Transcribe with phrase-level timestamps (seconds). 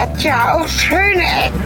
[0.00, 1.60] hat ja auch schöne Ecken.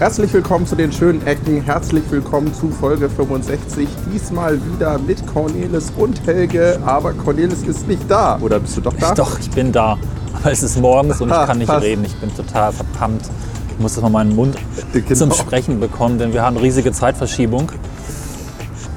[0.00, 1.62] Herzlich willkommen zu den schönen Ecken.
[1.62, 3.86] Herzlich willkommen zu Folge 65.
[4.12, 6.80] Diesmal wieder mit Cornelis und Helge.
[6.84, 8.40] Aber Cornelis ist nicht da.
[8.40, 9.14] Oder bist du doch da?
[9.14, 9.96] Doch, ich bin da.
[10.42, 12.04] Aber es ist morgens und ich kann nicht reden.
[12.04, 13.22] Ich bin total verpammt.
[13.70, 14.56] Ich muss jetzt mal meinen Mund
[14.92, 15.14] Genau.
[15.14, 17.70] zum Sprechen bekommen, denn wir haben riesige Zeitverschiebung.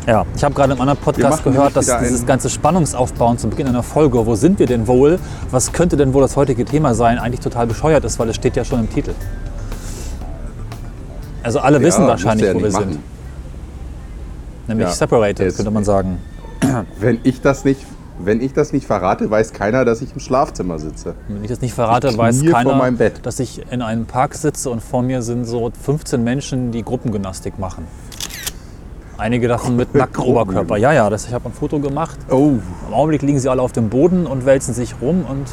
[0.05, 3.67] Ja, ich habe gerade im anderen Podcast machen gehört, dass dieses ganze Spannungsaufbauen zu Beginn
[3.67, 5.17] einer Folge, wo sind wir denn wohl,
[5.49, 8.57] was könnte denn wohl das heutige Thema sein, eigentlich total bescheuert ist, weil es steht
[8.57, 9.13] ja schon im Titel.
[11.41, 12.89] Also alle Ja, wissen wahrscheinlich, ja wo wir nicht sind.
[12.89, 13.03] machen.
[14.67, 14.93] Nämlich Ja.
[14.93, 16.17] separated, könnte man sagen.
[16.99, 17.85] Wenn ich, das nicht,
[18.25, 21.15] wenn ich das nicht verrate, weiß keiner, dass ich im Schlafzimmer sitze.
[21.27, 22.91] Wenn ich das nicht verrate, Ich weiß keiner,
[23.21, 27.59] dass ich in einem Park sitze und vor mir sind so 15 Menschen, die Gruppengymnastik
[27.59, 27.87] machen.
[29.17, 30.77] Einige davon mit nacktem Oberkörper.
[30.77, 32.17] Ja, ja, das, ich habe ein Foto gemacht.
[32.29, 32.53] Oh,
[32.87, 35.47] Im Augenblick liegen sie alle auf dem Boden und wälzen sich rum und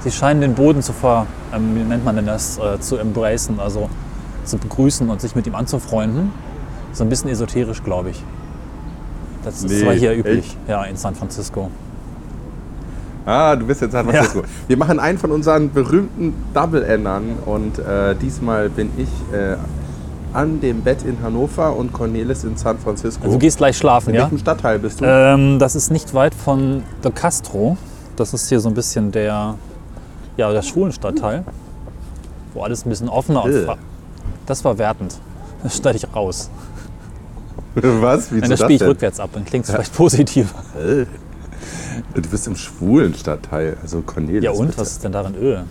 [0.00, 3.60] sie scheinen den Boden zu ver, ähm, wie nennt man denn das, äh, zu embracen,
[3.60, 3.88] also
[4.44, 6.32] zu begrüßen und sich mit ihm anzufreunden.
[6.92, 8.22] So ein bisschen esoterisch, glaube ich.
[9.46, 10.56] Das ist Nee, zwar hier üblich, echt?
[10.68, 11.70] ja, in San Francisco.
[13.24, 14.42] ah, du bist jetzt San Francisco.
[14.68, 17.22] Wir machen einen von unseren berühmten Double-Endern.
[17.46, 19.56] Und äh, diesmal bin ich äh,
[20.32, 23.22] an dem Bett in Hannover und Cornelis in San Francisco.
[23.22, 24.22] Also du gehst gleich schlafen, in ja?
[24.22, 25.04] welchem Stadtteil bist du?
[25.06, 27.76] Ähm, das ist nicht weit von De Castro.
[28.16, 29.54] Das ist hier so ein bisschen der,
[30.36, 31.44] ja, der Schwulenstadtteil,
[32.52, 33.66] wo alles ein bisschen offener und Äh.
[34.46, 35.18] Das war wertend.
[35.62, 36.50] Das schneide ich raus.
[38.00, 38.32] Was?
[38.32, 38.88] Wieso Nein, das spiele ich denn?
[38.88, 40.54] rückwärts ab, dann klingt es vielleicht positiver.
[40.78, 41.06] Äh.
[42.14, 44.42] Du bist im schwulen Stadtteil, also Cornelis.
[44.42, 44.68] Ja und?
[44.68, 44.78] bitte.
[44.78, 45.64] Was ist denn darin Öl?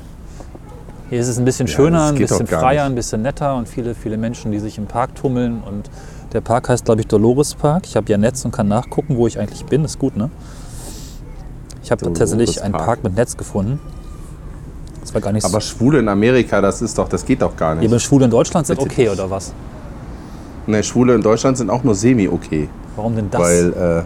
[1.09, 2.91] Hier ist es ein bisschen schöner, ein bisschen freier, nicht.
[2.91, 5.61] ein bisschen netter und viele, viele Menschen, die sich im Park tummeln.
[5.63, 5.89] Und
[6.33, 7.83] der Park heißt, glaube ich, Dolores Park.
[7.85, 9.85] Ich habe ja Netz und kann nachgucken, wo ich eigentlich bin.
[9.85, 10.31] Ist gut, ne?
[11.83, 13.03] Ich habe tatsächlich einen Park.
[13.03, 13.79] Mit Netz gefunden.
[15.01, 15.49] Das war gar nicht so.
[15.49, 17.83] Aber Schwule in Amerika, das ist doch, das geht doch gar nicht.
[17.83, 19.11] Eben Schwule in Deutschland sind Bitte okay, nicht.
[19.11, 19.53] oder was?
[20.67, 22.69] Ne, Schwule in Deutschland sind auch nur semi-okay.
[22.95, 23.41] Warum denn das?
[23.41, 24.03] Weil, äh,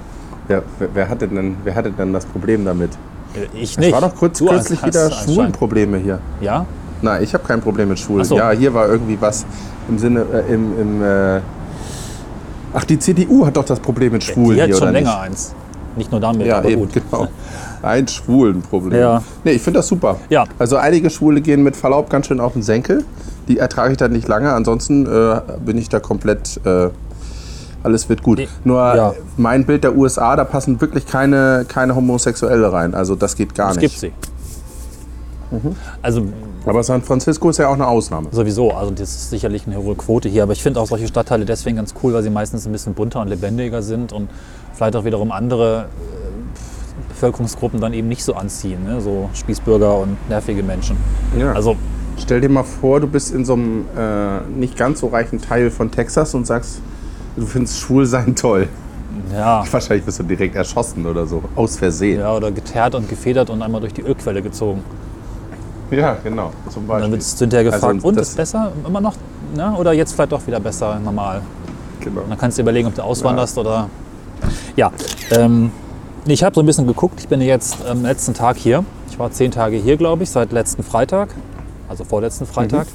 [0.48, 2.92] wer, wer, wer, hatte denn, wer hatte denn das Problem damit?
[3.36, 3.92] Äh, ich Es nicht.
[3.94, 5.10] war doch kurz, Du kürzlich wieder.
[5.12, 6.20] Schwulenprobleme hier.
[6.42, 6.66] Ja?
[7.02, 8.26] Nein, ich habe kein Problem mit Schwulen.
[8.26, 8.36] So.
[8.38, 9.46] Ja, hier war irgendwie was
[9.88, 11.40] im Sinne, äh, im, im äh,
[12.74, 15.10] Ach, die CDU hat doch das Problem mit Schwulen Die hat hier, schon oder länger
[15.12, 15.22] nicht?
[15.22, 15.56] eins.
[15.96, 16.94] Nicht nur damit, Ja, aber eben, gut.
[16.94, 17.28] genau.
[17.82, 19.00] Ein Schwulenproblem.
[19.00, 19.24] Ja.
[19.44, 20.18] Nee, ich finde das super.
[20.30, 20.44] Ja.
[20.60, 23.06] Also einige Schwule gehen mit Verlaub ganz schön auf den Senkel.
[23.50, 24.54] Die ertrage ich dann nicht lange.
[24.54, 26.60] Ansonsten äh, bin ich da komplett.
[26.66, 26.90] Äh,
[27.82, 28.38] alles wird gut.
[28.40, 29.14] Nee, Nur ja.
[29.38, 32.94] mein Bild der USA, da passen wirklich keine, keine Homosexuelle rein.
[32.94, 34.00] Also das geht gar Es nicht.
[34.00, 34.12] gibt sie.
[36.02, 36.24] Also
[36.66, 38.28] Aber San Francisco ist ja auch eine Ausnahme.
[38.32, 41.46] sowieso, also das ist sicherlich eine hohe Quote hier, aber ich finde auch solche Stadtteile
[41.46, 44.30] deswegen ganz cool, weil sie meistens ein bisschen bunter und lebendiger sind und
[44.74, 49.02] vielleicht auch wiederum andere äh, Bevölkerungsgruppen dann eben nicht so anziehen, ne?
[49.02, 50.98] so Spießbürger und nervige Menschen.
[51.40, 51.54] Ja.
[51.54, 51.78] Also
[52.20, 55.72] Stell dir mal vor, du bist in so einem äh, nicht ganz so reichen Teil
[55.72, 56.80] von Texas und sagst,
[57.36, 58.68] du findest Schwulsein toll.
[59.34, 62.20] ja, Wahrscheinlich wirst du direkt erschossen oder so, aus Versehen.
[62.20, 64.84] ja, oder geteert und gefedert und einmal durch die Ölquelle gezogen.
[65.92, 66.52] Ja, genau.
[66.70, 67.02] Zum Und Beispiel.
[67.02, 69.16] dann wird es hinterher gefragt, Also und ist besser immer noch?
[69.56, 69.74] Ne?
[69.76, 71.42] Oder jetzt vielleicht doch wieder besser, normal?
[72.00, 72.22] genau.
[72.22, 73.90] Und dann kannst du überlegen, ob du auswanderst oder.
[74.76, 74.92] Ja,
[75.32, 75.72] ähm,
[76.26, 77.20] ich habe so ein bisschen geguckt.
[77.20, 78.84] Ich bin jetzt am letzten Tag hier.
[79.10, 81.30] Ich war zehn Tage hier, glaube ich, seit letzten Freitag,
[81.90, 82.88] also vorletzten Freitag.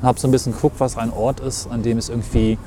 [0.00, 2.58] Und habe so ein bisschen geguckt, was ein Ort ist, an dem es irgendwie.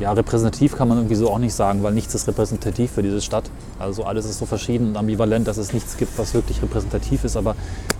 [0.00, 3.22] Ja, repräsentativ kann man irgendwie so auch nicht sagen, weil nichts ist repräsentativ für diese
[3.22, 3.44] Stadt.
[3.78, 7.36] Also alles ist so verschieden und ambivalent, dass es nichts gibt, was wirklich repräsentativ ist.
[7.36, 7.54] Aber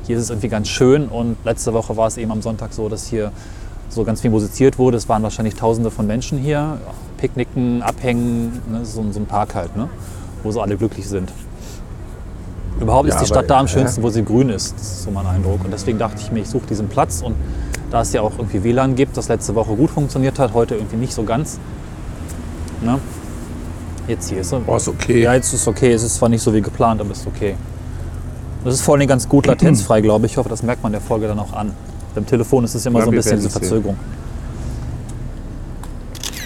[0.06, 2.90] hier ist es irgendwie ganz schön und letzte Woche war es eben am Sonntag so,
[2.90, 3.32] dass hier
[3.88, 4.98] so ganz viel musiziert wurde.
[4.98, 6.78] Es waren wahrscheinlich tausende von Menschen hier.
[7.16, 9.88] Picknicken, abhängen, ne, so, so ein Park halt, ne,
[10.42, 11.32] wo so alle glücklich sind.
[12.81, 14.74] Überhaupt Ja, ist die aber- Stadt da am schönsten, wo sie grün ist.
[14.74, 15.65] Das ist so mein Eindruck.
[15.65, 17.22] Und deswegen dachte ich mir, ich suche diesen Platz.
[17.22, 17.34] Und
[17.91, 20.97] da es ja auch irgendwie WLAN gibt, das letzte Woche gut funktioniert hat, heute irgendwie
[20.97, 21.59] nicht so ganz.
[22.83, 22.98] Ne?
[24.09, 24.60] Jetzt hier ist er.
[24.66, 25.22] Oh, ist okay.
[25.22, 25.92] Ja, jetzt ist es okay.
[25.92, 27.56] Es ist zwar nicht so wie geplant, aber es ist okay.
[28.65, 30.33] Das ist vor allem ganz gut latenzfrei, glaube ich.
[30.33, 31.72] Ich hoffe, das merkt man der Folge dann auch an.
[32.15, 33.97] Beim Telefon ist es immer Ja, so ein bisschen diese sehen.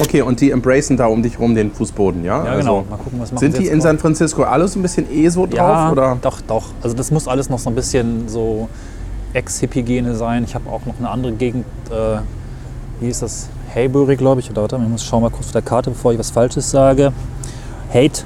[0.01, 2.45] Okay, und die embracen da um dich rum den Fußboden, ja?
[2.45, 2.85] Ja, Also, genau.
[2.89, 3.81] Mal gucken, was machen Sind die in?
[3.81, 5.57] San Francisco alle so ein bisschen eh so drauf?
[5.57, 6.19] Ja, oder?
[6.21, 6.67] doch, doch.
[6.83, 8.69] Also das muss alles noch so ein bisschen so
[9.35, 10.45] Ex-Hippie-Gene sein.
[10.45, 12.19] Ich habe auch noch eine andere Gegend, äh,
[13.01, 13.49] wie hieß das?
[13.75, 14.51] Haybury, glaube ich.
[14.51, 17.13] Oder warte, ich muss schauen mal kurz auf der Karte, bevor ich was Falsches sage.
[17.93, 18.23] Hate.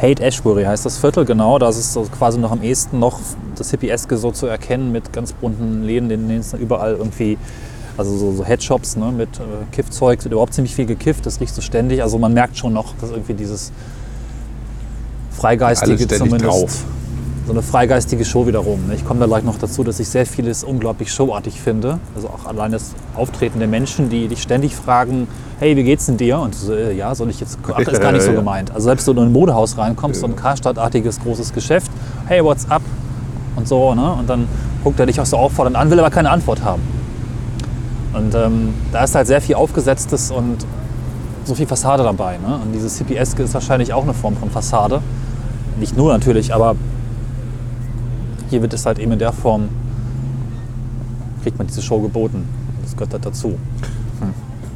[0.00, 1.58] Hate Ashbury heißt das Viertel, genau.
[1.58, 3.18] Da ist es so quasi noch am ehesten noch
[3.56, 7.36] das Hippieske so zu erkennen mit ganz bunten Läden, in denen es überall irgendwie,
[7.98, 9.42] also so, so Headshops ne, mit äh,
[9.72, 12.02] Kiffzeug, wird überhaupt ziemlich viel gekifft, das riecht so ständig.
[12.02, 13.72] Also man merkt schon noch, dass irgendwie dieses
[15.32, 16.44] Freigeistige zumindest.
[16.44, 16.84] drauf.
[17.46, 18.86] So eine freigeistige Show wiederum.
[18.88, 18.94] ne.
[18.94, 21.98] Ich komme da gleich noch dazu, dass ich sehr vieles unglaublich showartig finde.
[22.14, 25.26] Also auch allein das Auftreten der Menschen, die dich ständig fragen,
[25.58, 26.38] hey, wie geht's denn dir?
[26.40, 28.36] Und so, äh, ja, soll ich jetzt, ach, ist gar nicht so Ja.
[28.36, 28.70] gemeint.
[28.72, 31.90] Also selbst wenn du in ein Modehaus reinkommst, so ein Karstadtartiges großes Geschäft,
[32.26, 32.82] hey, what's up?
[33.56, 34.12] Und so, ne?
[34.12, 34.46] Und dann
[34.84, 36.82] guckt er dich auch so auffordernd an, will aber keine Antwort haben.
[38.12, 40.66] Und ähm, da ist halt sehr viel Aufgesetztes und
[41.44, 42.38] so viel Fassade dabei.
[42.38, 42.60] Ne?
[42.62, 45.02] Und dieses CPS ist wahrscheinlich auch eine Form von Fassade.
[45.78, 46.76] Nicht nur natürlich, aber
[48.50, 49.68] hier wird es halt eben in der Form,
[51.42, 52.48] kriegt man diese Show geboten.
[52.82, 53.58] Das gehört halt dazu.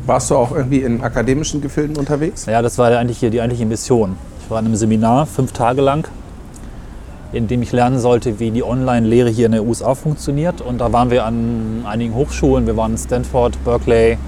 [0.05, 2.46] Warst du auch irgendwie in akademischen Gefilden unterwegs?
[2.46, 4.17] Ja, das war ja eigentlich hier die eigentliche Mission.
[4.43, 6.08] Ich war in einem Seminar, fünf Tage lang,
[7.32, 10.61] in dem ich lernen sollte, wie die Online-Lehre hier in den USA funktioniert.
[10.61, 12.67] Und da waren wir an einigen Hochschulen.
[12.67, 14.19] Wir waren in Stanford, Berkeley,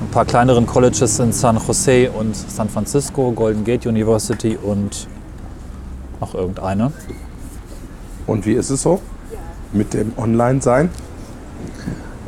[0.00, 5.06] ein paar kleineren Colleges in San Jose und San Francisco, Golden Gate University und
[6.20, 6.92] noch irgendeine.
[8.26, 9.00] Und wie ist es so
[9.72, 10.90] mit dem Online-Sein?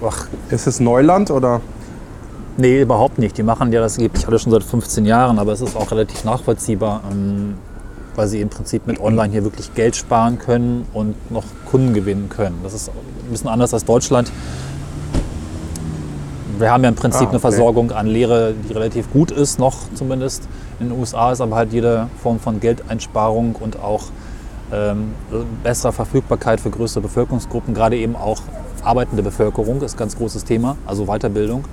[0.06, 1.60] Ach, Ist es Neuland oder?
[2.56, 3.38] Nee, überhaupt nicht.
[3.38, 6.24] Die machen ja das angeblich alle schon seit 15 Jahren, aber es ist auch relativ
[6.24, 7.54] nachvollziehbar, ähm,
[8.16, 12.28] weil sie im Prinzip mit Online hier wirklich Geld sparen können und noch Kunden gewinnen
[12.28, 12.56] können.
[12.62, 14.30] Das ist ein bisschen anders als Deutschland.
[16.58, 17.30] Wir haben ja im Prinzip Ah, okay.
[17.30, 20.42] eine Versorgung an Lehre, die relativ gut ist, noch zumindest.
[20.78, 24.04] In den USA ist aber halt jede Form von Geldeinsparung und auch
[24.72, 25.14] ähm,
[25.62, 28.42] bessere Verfügbarkeit für größere Bevölkerungsgruppen, gerade eben auch
[28.82, 31.64] arbeitende Bevölkerung, ist ein ganz großes Thema, also Weiterbildung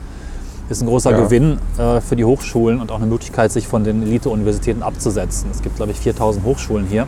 [0.70, 1.22] ist ein großer Ja.
[1.22, 5.50] Gewinn äh, für die Hochschulen und auch eine Möglichkeit, sich von den Elite-Universitäten abzusetzen.
[5.52, 7.08] Es gibt, glaube ich, 4000 Hochschulen hier.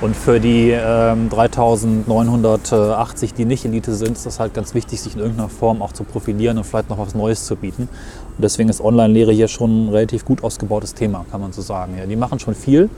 [0.00, 5.14] Und für die ähm, 3980, die nicht Elite sind, ist das halt ganz wichtig, sich
[5.14, 7.88] in irgendeiner Form auch zu profilieren und vielleicht noch was Neues zu bieten.
[8.36, 11.96] Und deswegen ist Online-Lehre hier schon ein relativ gut ausgebautes Thema, kann man so sagen.
[11.96, 12.90] Ja, die machen schon viel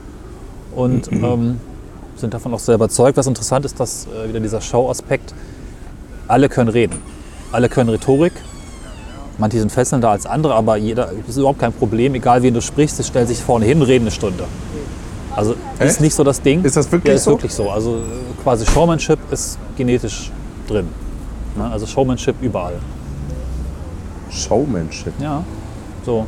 [0.75, 1.61] und ähm,
[2.17, 3.19] sind davon auch sehr überzeugt.
[3.19, 5.35] Was interessant ist, dass äh, wieder dieser Show-Aspekt,
[6.29, 6.99] alle können reden.
[7.53, 8.33] Alle können Rhetorik,
[9.39, 12.15] Manche sind fesselnder als andere, aber jeder, das ist überhaupt kein Problem.
[12.15, 14.45] Egal, wen du sprichst, sie stellen sich vorne hin, reden eine Stunde.
[15.35, 16.01] Also ist Echt?
[16.01, 16.65] nicht so das Ding.
[16.65, 17.33] Ist das wirklich ja, ist so?
[17.33, 17.71] wirklich so.
[17.71, 17.99] Also
[18.43, 20.31] quasi Showmanship ist genetisch
[20.67, 20.89] drin.
[21.57, 21.71] Ne?
[21.71, 22.79] Also Showmanship überall.
[24.31, 25.13] Showmanship.
[25.21, 25.45] Ja,
[26.05, 26.27] so.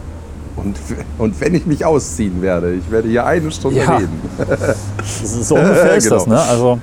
[0.56, 0.76] Und,
[1.18, 3.96] und wenn ich mich ausziehen werde, ich werde hier eine Stunde Ja.
[3.96, 4.20] reden.
[4.38, 4.76] Das
[5.22, 6.24] ist so ungefähr ist das.
[6.24, 6.36] Genau.
[6.36, 6.42] Ne?
[6.42, 6.78] Also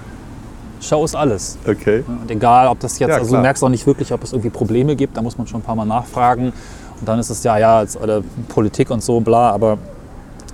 [0.82, 1.58] Show ist alles.
[1.68, 2.04] Okay.
[2.08, 4.50] Und egal, ob das jetzt, Ja, also du merkst auch nicht wirklich, ob es irgendwie
[4.50, 6.54] Probleme gibt, da muss man schon ein paar Mal nachfragen.
[7.00, 9.78] Und dann ist es ja, ja, jetzt, oder Politik und so, bla, aber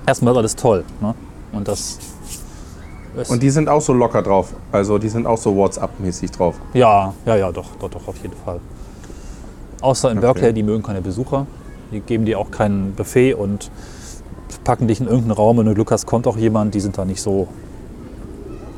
[0.06, 0.84] erstmal ist alles toll.
[1.00, 1.14] Ne?
[1.52, 1.98] Und das
[3.28, 4.52] Und die sind auch so locker drauf.
[4.72, 6.56] Also die sind auch so WhatsApp-mäßig drauf.
[6.74, 8.60] ja, ja, ja, doch, doch, doch, auf jeden Fall.
[9.80, 10.26] Außer in Okay.
[10.26, 11.46] Berkeley, die mögen keine Besucher.
[11.92, 13.70] Die geben dir auch kein Buffet und
[14.64, 15.58] packen dich in irgendeinen Raum.
[15.58, 17.48] Wenn du Glück hast, kommt auch jemand, die sind da nicht so.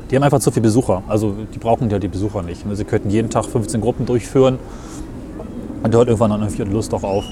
[0.09, 1.03] Die haben einfach zu viele Besucher.
[1.07, 2.63] Also die brauchen ja die Besucher nicht.
[2.73, 4.59] Sie könnten jeden Tag 15 Gruppen durchführen.
[5.83, 7.23] Und hört irgendwann dann irgendwie Lust auch auf.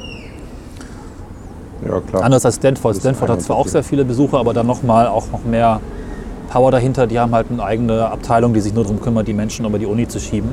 [1.86, 2.24] Ja, klar.
[2.24, 2.96] Anders als Stanford.
[2.98, 5.82] Stanford hat zwar auch sehr viele Besucher, aber dann nochmal auch noch mehr
[6.50, 7.08] Power dahinter.
[7.08, 9.86] Die haben halt eine eigene Abteilung, die sich nur darum kümmert, die Menschen über die
[9.86, 10.50] Uni zu schieben.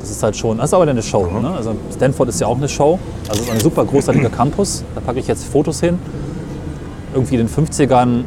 [0.00, 1.26] Das ist halt schon, das ist aber eine Show.
[1.26, 1.50] Ne?
[1.50, 2.98] Also Stanford ist ja auch eine Show.
[3.28, 4.84] Also es ist ein super großartiger Campus.
[4.94, 5.98] Da packe ich jetzt Fotos hin.
[7.12, 8.24] Irgendwie in den 50ern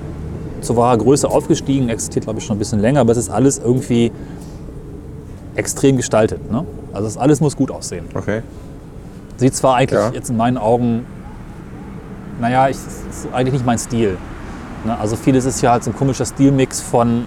[0.63, 3.57] zu wahrer Größe aufgestiegen, existiert glaube ich schon ein bisschen länger, aber es ist alles
[3.57, 4.11] irgendwie
[5.55, 6.51] extrem gestaltet.
[6.51, 6.65] Ne?
[6.93, 8.05] Also das alles muss gut aussehen.
[8.13, 8.41] Okay.
[9.37, 10.11] Sieht zwar eigentlich Ja.
[10.11, 11.05] jetzt in meinen Augen,
[12.39, 14.17] naja, ich, ist eigentlich nicht mein Stil.
[14.85, 14.97] Ne?
[14.97, 17.25] Also vieles ist ja halt so ein komischer Stilmix von,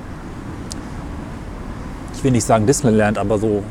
[2.14, 3.62] ich will nicht sagen Disneyland, aber so,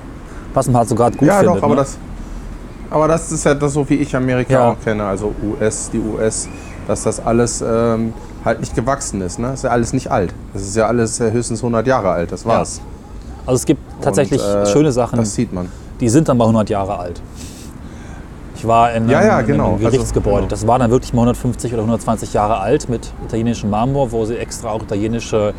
[0.53, 1.57] was man halt so gerade gut ja, findet.
[1.57, 1.81] doch, aber ne?
[1.81, 1.97] das.
[2.89, 4.69] Aber das ist ja das, so wie ich Amerika Ja.
[4.71, 6.49] auch kenne, also US, die US,
[6.87, 8.13] dass das alles ähm,
[8.45, 9.39] halt nicht gewachsen ist.
[9.39, 9.47] Ne?
[9.47, 10.33] Das ist ja alles nicht alt.
[10.53, 12.81] Das ist ja alles äh, höchstens 100 Jahre alt, das war's.
[13.45, 15.69] Also es gibt tatsächlich Und, äh, schöne Sachen, Das sieht man.
[15.99, 17.21] die sind dann mal 100 Jahre alt.
[18.55, 19.63] Ich war in einem, Ja, ja, in genau.
[19.65, 20.37] einem Also, Gerichtsgebäude.
[20.37, 20.47] genau.
[20.49, 24.37] Das war dann wirklich mal 150 oder 120 Jahre alt mit italienischem Marmor, wo sie
[24.37, 25.53] extra auch italienische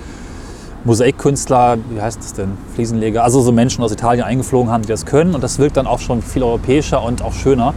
[0.84, 5.06] Mosaikkünstler, wie heißt das denn, Fliesenleger, also so Menschen aus Italien eingeflogen haben, die das
[5.06, 5.34] können.
[5.34, 7.74] Und das wirkt dann auch schon viel europäischer und auch schöner.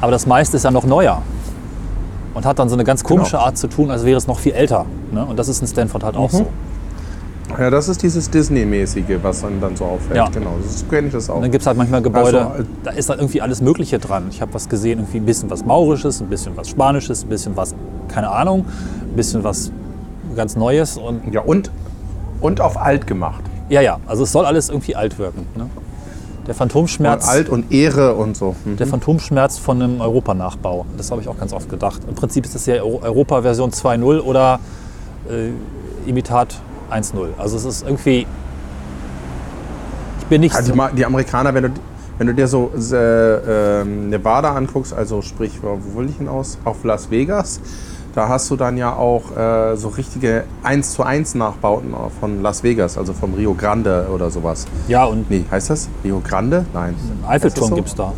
[0.00, 1.22] Aber das meiste ist ja noch neuer.
[2.36, 3.44] Und hat dann so eine ganz komische Genau.
[3.44, 4.84] Art zu tun, als wäre es noch viel älter.
[5.10, 5.24] Ne?
[5.24, 6.20] Und das ist in Stanford halt Mhm.
[6.20, 6.46] auch so.
[7.58, 10.16] Ja, das ist dieses Disney-mäßige, was dann, dann so auffällt.
[10.16, 10.28] Ja.
[10.28, 11.36] Genau, das kenne ich das auch.
[11.36, 13.98] Und dann gibt es halt manchmal Gebäude, Also, äh, da ist dann irgendwie alles Mögliche
[13.98, 14.26] dran.
[14.30, 17.56] Ich habe was gesehen, irgendwie ein bisschen was Maurisches, ein bisschen was Spanisches, ein bisschen
[17.56, 17.74] was,
[18.08, 18.66] keine Ahnung,
[19.00, 19.70] ein bisschen was
[20.34, 20.98] ganz Neues.
[20.98, 21.70] Und Ja, und,
[22.42, 23.42] und auf alt gemacht.
[23.70, 25.46] ja, ja, also es soll alles irgendwie alt wirken.
[25.56, 25.70] Ne?
[26.46, 27.26] Der Phantomschmerz.
[27.28, 28.54] Alt und Ehre und so.
[28.64, 28.76] Hm.
[28.76, 30.86] Der Phantomschmerz von einem Europa-Nachbau.
[30.96, 32.02] Das habe ich auch ganz oft gedacht.
[32.08, 34.60] Im Prinzip ist das ja Euro- Europa-Version 2.0 oder
[35.28, 35.50] äh,
[36.08, 36.54] Imitat
[36.90, 37.28] 1.0.
[37.38, 38.26] Also es ist irgendwie.
[40.20, 40.80] Ich bin nicht Also so.
[40.90, 41.70] die, die Amerikaner, wenn du,
[42.18, 46.58] wenn du dir so äh, ähm, Nevada anguckst, also sprich, wo wo will ich hinaus?
[46.64, 47.60] Auf Las Vegas,
[48.16, 52.62] da hast du dann ja auch äh, so richtige 1 zu 1 Nachbauten von Las
[52.62, 54.66] Vegas, also vom Rio Grande oder sowas.
[54.88, 55.90] Ja, und Nee, heißt das?
[56.02, 56.64] Rio Grande?
[56.72, 56.94] Nein.
[57.28, 57.74] Eiffelturm so?
[57.74, 58.14] gibt es da.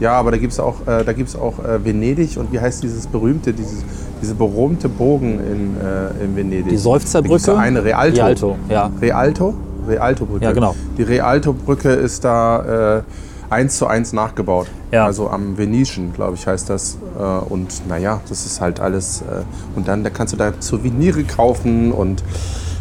[0.00, 2.82] Ja, aber da gibt es auch, äh, da gibt's auch äh, Venedig und wie heißt
[2.82, 3.84] dieses berühmte, dieses,
[4.22, 6.68] diese berühmte Bogen in, äh, in Venedig?
[6.70, 7.44] Die Seufzerbrücke?
[7.44, 8.16] Da eine Rialto.
[8.16, 8.90] Rialto, ja.
[9.00, 9.54] Rialto?
[9.86, 10.44] Rialto-Brücke.
[10.44, 10.74] Ja, genau.
[10.96, 13.02] Die Rialto-Brücke ist da äh,
[13.50, 14.66] eins zu eins nachgebaut.
[14.92, 15.04] Ja.
[15.06, 16.98] Also am Venetian, glaube ich, heißt das.
[17.18, 19.22] Äh, und naja, das ist halt alles.
[19.22, 19.42] Äh,
[19.76, 22.22] und dann da kannst du da Souvenire kaufen und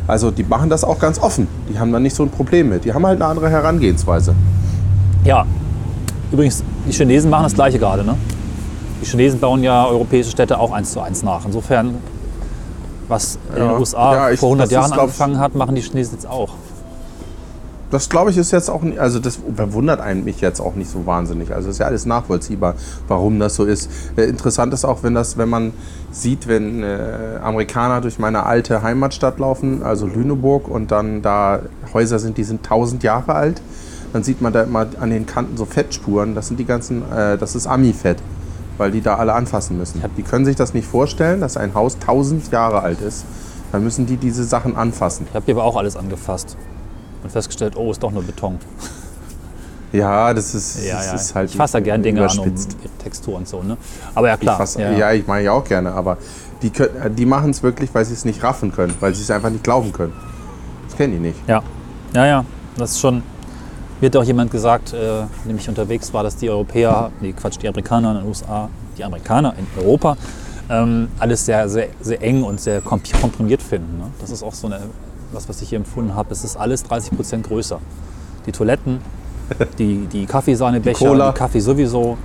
[0.08, 1.48] also die machen das auch ganz offen.
[1.70, 2.86] Die haben da nicht so ein Problem mit.
[2.86, 4.36] Die haben halt eine andere Herangehensweise.
[5.24, 5.46] Ja.
[6.32, 8.04] Übrigens, die Chinesen machen das Gleiche gerade.
[8.04, 8.16] Ne?
[9.02, 11.46] Die Chinesen bauen ja europäische Städte auch eins zu eins nach.
[11.46, 11.96] Insofern,
[13.08, 13.70] was in Ja.
[13.70, 16.14] den USA Ja, ich- vor 100 das ist, Jahren ich- angefangen hat, machen die Chinesen
[16.16, 16.50] jetzt auch.
[17.92, 20.90] Das glaube ich ist jetzt auch, nicht- also das verwundert einen mich jetzt auch nicht
[20.90, 21.54] so wahnsinnig.
[21.54, 22.74] Also ist ja alles nachvollziehbar,
[23.08, 23.90] warum das so ist.
[24.18, 25.72] Äh, interessant ist auch, wenn das, wenn man
[26.12, 26.98] sieht, wenn äh,
[27.44, 31.60] Amerikaner durch meine alte Heimatstadt laufen, also Lüneburg, und dann da
[31.94, 33.62] Häuser sind, die sind 1000 Jahre alt,
[34.14, 36.34] dann sieht man da immer an den Kanten so Fettspuren.
[36.36, 38.18] Das sind die ganzen, äh, das ist Ami-Fett,
[38.78, 40.02] weil die da alle anfassen müssen.
[40.18, 43.26] Die können sich das nicht vorstellen, dass ein Haus 1000 Jahre alt ist.
[43.72, 45.28] Dann müssen die diese Sachen anfassen.
[45.30, 46.58] Ich habe hier aber auch alles angefasst
[47.26, 48.58] und festgestellt, oh, ist doch nur Beton.
[49.92, 51.14] Ja, das ist, Ja, das ja.
[51.14, 52.54] ist halt ich fasse da gern Dinge an, um
[53.02, 53.64] Textur und so.
[53.64, 53.78] Ne?
[54.14, 54.56] Aber ja, klar.
[54.56, 55.14] Ich fass, ja.
[55.14, 56.18] ich mache ja auch gerne, aber
[56.62, 59.32] die, können- die machen es wirklich, weil sie es nicht raffen können, weil sie es
[59.32, 60.12] einfach nicht glauben können.
[60.88, 61.38] Das kennen die nicht.
[61.48, 61.64] Ja,
[62.14, 62.46] ja, ja.
[62.78, 63.24] Das ist schon.
[64.02, 68.12] Hat auch jemand gesagt, äh, nämlich unterwegs war, dass die Europäer, nee, Quatsch, die Amerikaner
[68.12, 68.68] in den USA,
[68.98, 70.18] die Amerikaner in Europa,
[70.70, 73.98] ähm, alles sehr, sehr, sehr eng und sehr kom- komprimiert finden.
[74.00, 74.06] Ne?
[74.20, 74.82] Das ist auch so eine,
[75.36, 76.30] was, was ich hier empfunden habe.
[76.32, 77.80] Es ist alles 30 Prozent größer.
[78.46, 79.00] Die Toiletten,
[79.80, 81.32] die, die Kaffeesahnebecher, Die Cola.
[81.32, 82.18] die Kaffee sowieso,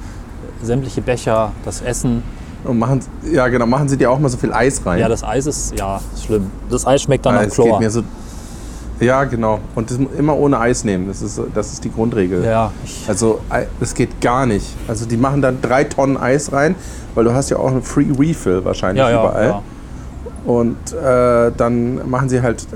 [0.63, 2.23] sämtliche Becher, das Essen.
[2.65, 3.01] Und machen,
[3.31, 4.99] ja, genau, machen sie dir auch mal so viel Eis rein.
[5.01, 6.51] Ja, das Eis ist, ja, schlimm.
[6.69, 7.91] Das Eis schmeckt dann Ja, nach es geht Chlor.
[7.91, 8.03] so.
[9.01, 9.61] Ja, genau.
[9.75, 11.09] Und das immer ohne Eis nehmen.
[11.09, 12.45] Das ist, das ist die Grundregel.
[12.45, 12.71] Ja,
[13.09, 13.41] Also,
[13.81, 14.67] das geht gar nicht.
[14.89, 16.75] Also, die machen da drei Tonnen Eis rein,
[17.15, 19.47] weil du hast ja auch einen Free Refill wahrscheinlich ja, überall.
[19.49, 19.63] ja.
[20.45, 22.67] Und äh, dann machen sie halt,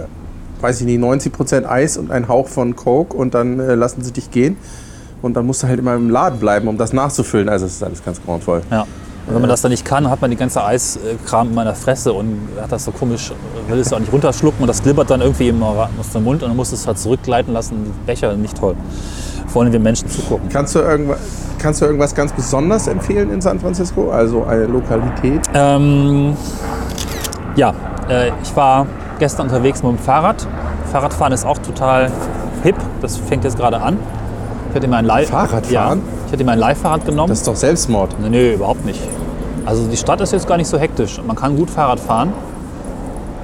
[0.65, 4.13] weiß ich nicht, 90% Eis und einen Hauch von Coke und dann äh, lassen sie
[4.13, 4.57] dich gehen.
[5.21, 7.49] Und dann musst du halt immer im Laden bleiben, um das nachzufüllen.
[7.49, 8.63] Also es ist alles ganz grauenvoll.
[8.71, 8.87] Ja.
[9.27, 12.13] Und wenn man das dann nicht kann, hat man die ganze Eiskram in meiner Fresse
[12.13, 13.33] und hat das so komisch,
[13.69, 16.49] will es auch nicht runterschlucken und das glibbert dann irgendwie immer aus dem Mund und
[16.49, 17.85] dann musst du es halt zurückgleiten lassen.
[17.87, 18.75] Die Becher, nicht toll.
[19.47, 20.49] Vor allem, wenn Menschen zugucken.
[20.51, 21.19] Kannst du, irgendwas,
[21.59, 24.11] kannst du irgendwas ganz Besonderes empfehlen in San Francisco?
[24.11, 25.41] Also eine Lokalität?
[25.55, 26.37] Ähm,
[27.57, 27.73] ja,
[28.11, 28.87] äh, ich war
[29.19, 30.47] gestern unterwegs mit dem Fahrrad.
[30.93, 32.11] Fahrradfahren ist auch total
[32.63, 32.77] hip.
[33.01, 33.97] Das fängt jetzt gerade an.
[34.71, 35.71] Ich hatte mein Leih Fahrradfahren?
[35.73, 37.29] Ja, ich hatte mein Leihfahrrad genommen.
[37.29, 38.17] Das ist doch Selbstmord.
[38.21, 39.01] Nee, nee, überhaupt nicht.
[39.67, 41.21] Also die Stadt ist jetzt gar nicht so hektisch.
[41.27, 42.33] Man kann gut Fahrrad fahren.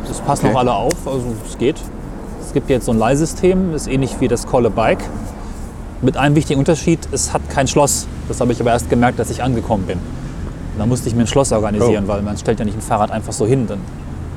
[0.07, 0.55] Das passen Okay.
[0.55, 1.77] auch alle auf, also es geht.
[2.45, 5.05] Es gibt jetzt so ein Leihsystem, ist ähnlich wie das Call a Bike.
[6.03, 8.07] Mit einem wichtigen Unterschied, es hat kein Schloss.
[8.27, 9.99] Das habe ich aber erst gemerkt, als ich angekommen bin.
[10.79, 12.09] Da musste ich mir ein Schloss organisieren, Oh.
[12.09, 13.67] weil man stellt ja nicht ein Fahrrad einfach so hin.
[13.69, 13.79] Dann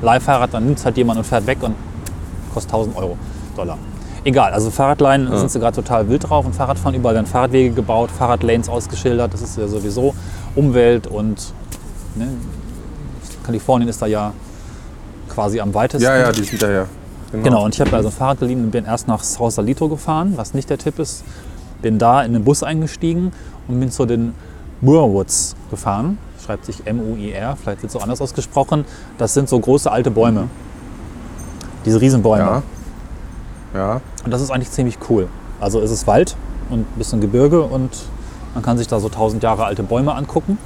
[0.04, 1.76] Leihfahrrad, dann nimmt es halt jemand und fährt weg und
[2.54, 3.18] kostet 1000 Euro,
[3.56, 3.78] Dollar.
[4.26, 8.10] Egal, also Fahrradleihen sind sie gerade total wild drauf und Fahrradfahren überall werden Fahrradwege gebaut,
[8.10, 9.34] Fahrradlanes ausgeschildert.
[9.34, 10.14] Das ist ja sowieso
[10.56, 11.54] Umwelt und
[12.16, 12.28] ne,
[13.44, 14.32] Kalifornien ist da ja
[15.28, 16.06] quasi am weitesten.
[16.06, 16.88] Ja, ja, die sind daher.
[17.32, 20.54] Genau, und ich habe also ein Fahrrad geliehen und bin erst nach Sausalito gefahren, was
[20.54, 21.24] nicht der Tipp ist.
[21.82, 23.34] Bin da in den Bus eingestiegen
[23.68, 24.34] und bin zu den
[24.82, 26.18] Moorwoods gefahren.
[26.46, 28.84] Schreibt sich M-U-I-R, vielleicht wird es so anders ausgesprochen.
[29.18, 30.50] Das sind so große alte Bäume.
[31.86, 32.44] Diese Riesenbäume.
[32.44, 32.64] Ja.
[33.74, 34.02] Ja.
[34.26, 35.28] Und das ist eigentlich ziemlich cool.
[35.62, 36.36] Also es ist Wald
[36.70, 37.92] und ein bisschen Gebirge und
[38.54, 40.58] man kann sich da so 1000 Jahre alte Bäume angucken.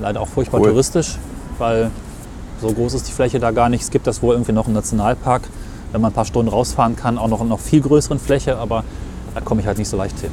[0.00, 0.70] Leider auch furchtbar Cool.
[0.70, 1.18] touristisch,
[1.58, 1.90] weil
[2.60, 3.82] so groß ist die Fläche da gar nicht.
[3.82, 5.42] Es gibt das wohl irgendwie noch im Nationalpark,
[5.92, 8.84] wenn man ein paar Stunden rausfahren kann, auch noch in noch viel größeren Fläche, aber
[9.34, 10.30] da komme ich halt nicht so leicht hin.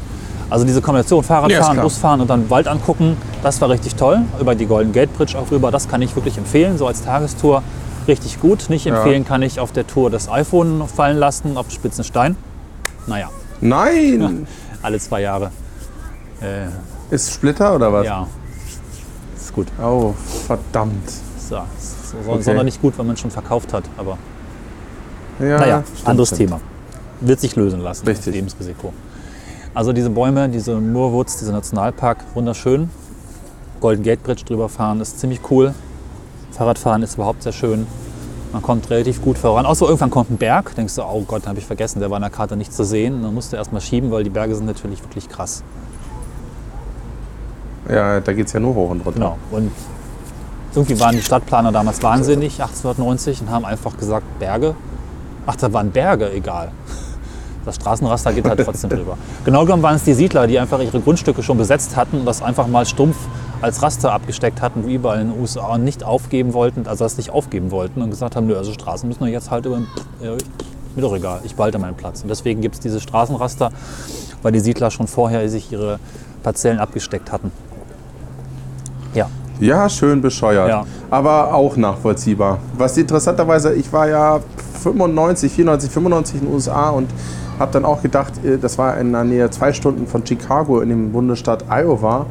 [0.50, 1.84] Also diese Kombination Ja, Fahrradfahren, klar.
[1.84, 4.20] Busfahren und dann Wald angucken, das war richtig toll.
[4.40, 7.64] Über die Golden Gate Bridge auch rüber, das kann ich wirklich empfehlen, so als Tagestour.
[8.08, 8.70] Richtig gut.
[8.70, 8.96] Nicht Ja.
[8.98, 12.36] empfehlen kann ich auf der Tour das iPhone fallen lassen auf spitzen Stein.
[13.08, 13.30] Naja,
[13.62, 14.46] Nein!
[14.84, 15.50] alle zwei Jahre.
[16.42, 16.68] Äh,
[17.14, 18.06] Ist Splitter oder was?
[18.06, 18.28] ja,
[19.36, 19.68] ist gut.
[19.82, 20.14] Oh,
[20.46, 21.10] verdammt.
[21.10, 22.42] So, ist so, Okay.
[22.44, 23.84] sonderlich gut, wenn man schon verkauft hat.
[23.98, 24.18] Aber
[25.40, 26.50] Ja, naja, anderes stimmt.
[26.50, 26.60] Thema.
[27.22, 28.34] Wird sich lösen lassen, Richtig.
[28.36, 28.94] Lebensrisiko.
[29.76, 32.90] Also diese Bäume, diese Moorwoods, dieser Nationalpark, wunderschön.
[33.82, 35.74] Golden Gate Bridge drüber fahren ist ziemlich cool.
[36.52, 37.86] Fahrradfahren ist überhaupt sehr schön.
[38.54, 39.66] Man kommt relativ gut voran.
[39.66, 40.74] Außer irgendwann kommt ein Berg.
[40.76, 42.86] Denkst du, oh Gott, den habe ich vergessen, der war in der Karte nicht zu
[42.86, 43.22] sehen.
[43.22, 45.62] Dann musst du erstmal schieben, weil die Berge sind natürlich wirklich krass.
[47.90, 49.20] Ja, da geht es ja nur hoch und runter.
[49.20, 49.38] Genau.
[49.52, 49.72] Und
[50.74, 54.74] irgendwie waren die Stadtplaner damals wahnsinnig, 1890, und haben einfach gesagt, Berge.
[55.46, 56.72] Ach, da waren Berge, egal.
[57.66, 59.18] Das Straßenraster geht halt trotzdem drüber.
[59.44, 62.42] Genau genommen waren es die Siedler, die einfach ihre Grundstücke schon besetzt hatten und das
[62.42, 63.16] einfach mal stumpf
[63.62, 67.18] als Raster abgesteckt hatten, wie überall in den USA, und nicht aufgeben wollten, also das
[67.18, 69.80] nicht aufgeben wollten und gesagt haben, nö, also Straßen müssen wir jetzt halt über,
[70.22, 70.32] ja,
[70.96, 72.22] mir doch egal, ich behalte meinen Platz.
[72.22, 73.72] Und deswegen gibt es diese Straßenraster,
[74.42, 76.00] weil die Siedler schon vorher sich ihre
[76.44, 77.52] Parzellen abgesteckt hatten.
[79.14, 79.30] Ja,
[79.60, 80.70] Ja, schön bescheuert.
[80.70, 80.86] Ja.
[81.10, 82.60] Aber auch nachvollziehbar.
[82.78, 84.40] Was interessanterweise, ich war ja
[84.84, 87.10] 95, 94, 95 in den USA und
[87.60, 90.90] habe dann auch gedacht, äh, das war in der Nähe zwei Stunden von Chicago in
[90.90, 92.26] dem Bundesstaat Iowa.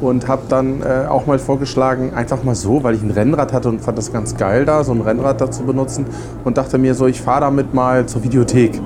[0.00, 3.68] Und habe dann äh, auch mal vorgeschlagen, einfach mal so, weil ich ein Rennrad hatte
[3.68, 6.06] und fand das ganz geil da, so ein Rennrad da zu benutzen.
[6.44, 8.80] Und dachte mir so, ich fahre damit mal zur Videothek.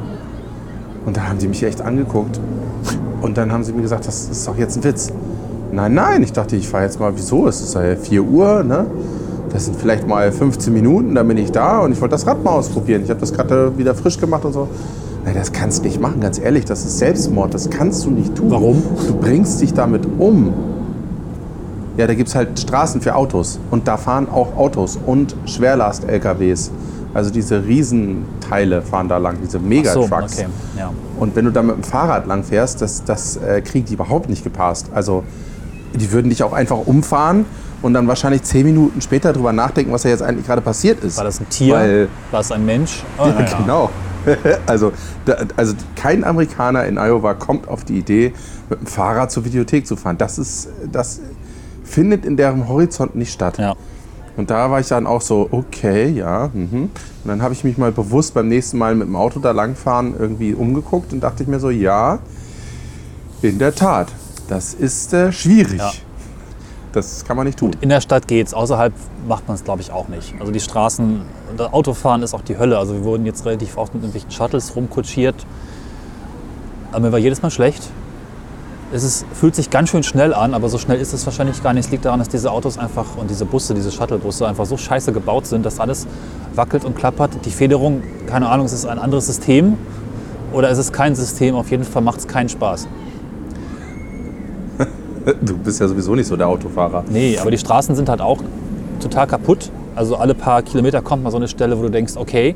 [1.05, 2.41] Und da haben die mich echt angeguckt.
[3.21, 5.13] Und dann haben sie mir gesagt, das ist doch jetzt ein Witz.
[5.71, 7.47] Nein, nein, ich dachte, ich fahre jetzt mal, wieso?
[7.47, 8.87] Es ist ja 4 Uhr, ne?
[9.53, 12.43] Das sind vielleicht mal 15 Minuten, dann bin ich da und ich wollte das Rad
[12.43, 13.03] mal ausprobieren.
[13.05, 14.69] Ich habe das gerade wieder frisch gemacht und so.
[15.25, 18.35] Nein, das kannst du nicht machen, ganz ehrlich, das ist Selbstmord, das kannst du nicht
[18.35, 18.51] tun.
[18.51, 18.83] Warum?
[19.07, 20.53] Du bringst dich damit um.
[21.97, 26.71] Ja, da gibt es halt Straßen für Autos und da fahren auch Autos und Schwerlast-LKWs.
[27.15, 30.39] Also diese Riesenteile fahren da lang, diese Ach so, Megatrucks.
[30.39, 30.47] okay,
[30.79, 30.91] ja.
[31.19, 34.31] Und wenn du da mit dem Fahrrad lang fährst, das, das äh, kriegen die überhaupt
[34.31, 34.87] nicht gepasst.
[34.95, 35.23] Also
[35.95, 37.45] die würden dich auch einfach umfahren
[37.83, 41.19] und dann wahrscheinlich zehn Minuten später drüber nachdenken, was da jetzt eigentlich gerade passiert ist.
[41.19, 41.75] War das ein Tier?
[41.75, 43.05] Weil, War es ein Mensch?
[43.19, 43.59] Oh, ja, naja.
[43.59, 43.91] genau.
[44.67, 44.93] also,
[45.25, 48.33] da, also kein Amerikaner in Iowa kommt auf die Idee,
[48.71, 50.19] mit dem Fahrrad zur Videothek zu fahren.
[50.19, 51.21] Das, ist, das
[51.85, 53.59] findet in deren Horizont nicht statt.
[53.59, 53.75] Ja.
[54.37, 56.51] Und da war ich dann auch so, okay, ja.
[56.53, 56.85] Mhm.
[56.85, 56.91] Und
[57.27, 60.55] dann habe ich mich mal bewusst beim nächsten Mal mit dem Auto da langfahren irgendwie
[60.55, 62.19] umgeguckt und dachte ich mir so, ja,
[63.43, 64.09] in der Tat,
[64.49, 65.79] das ist äh, schwierig.
[65.79, 65.93] Ja.
[66.93, 67.71] Das kann man nicht tun.
[67.81, 68.93] In der Stadt geht's, außerhalb
[69.27, 70.35] macht man es, glaube ich, auch nicht.
[70.39, 71.23] Also die Straßen,
[71.57, 72.79] das Autofahren ist auch die Hölle.
[72.79, 75.35] Also wir wurden jetzt relativ oft mit irgendwelchen Shuttles rumkutschiert.
[76.91, 77.83] Aber mir war jedes Mal schlecht.
[78.95, 81.73] Es ist, fühlt sich ganz schön schnell an, aber so schnell ist es wahrscheinlich gar
[81.73, 81.87] nicht.
[81.87, 85.15] Es liegt daran, dass diese Autos einfach und diese Busse, diese Shuttlebusse einfach so scheiße
[85.15, 86.07] gebaut sind, dass alles
[86.55, 87.31] wackelt und klappert.
[87.47, 89.79] Die Federung, keine Ahnung, ist es ein anderes System
[90.53, 91.55] oder ist es kein System?
[91.55, 92.87] Auf jeden Fall macht es keinen Spaß.
[95.43, 97.05] Du bist ja sowieso nicht so der Autofahrer.
[97.11, 98.39] Nee, aber die Straßen sind halt auch
[99.01, 99.71] total kaputt.
[99.95, 102.55] Also alle paar Kilometer kommt mal so eine Stelle, wo du denkst, okay, äh,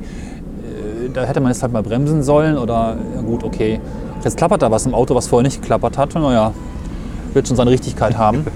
[1.12, 3.80] da hätte man jetzt halt mal bremsen sollen oder ja gut, okay.
[4.24, 6.14] Jetzt klappert da was im Auto, was vorher nicht geklappert hat.
[6.14, 6.52] Naja,
[7.34, 8.44] wird schon seine Richtigkeit haben.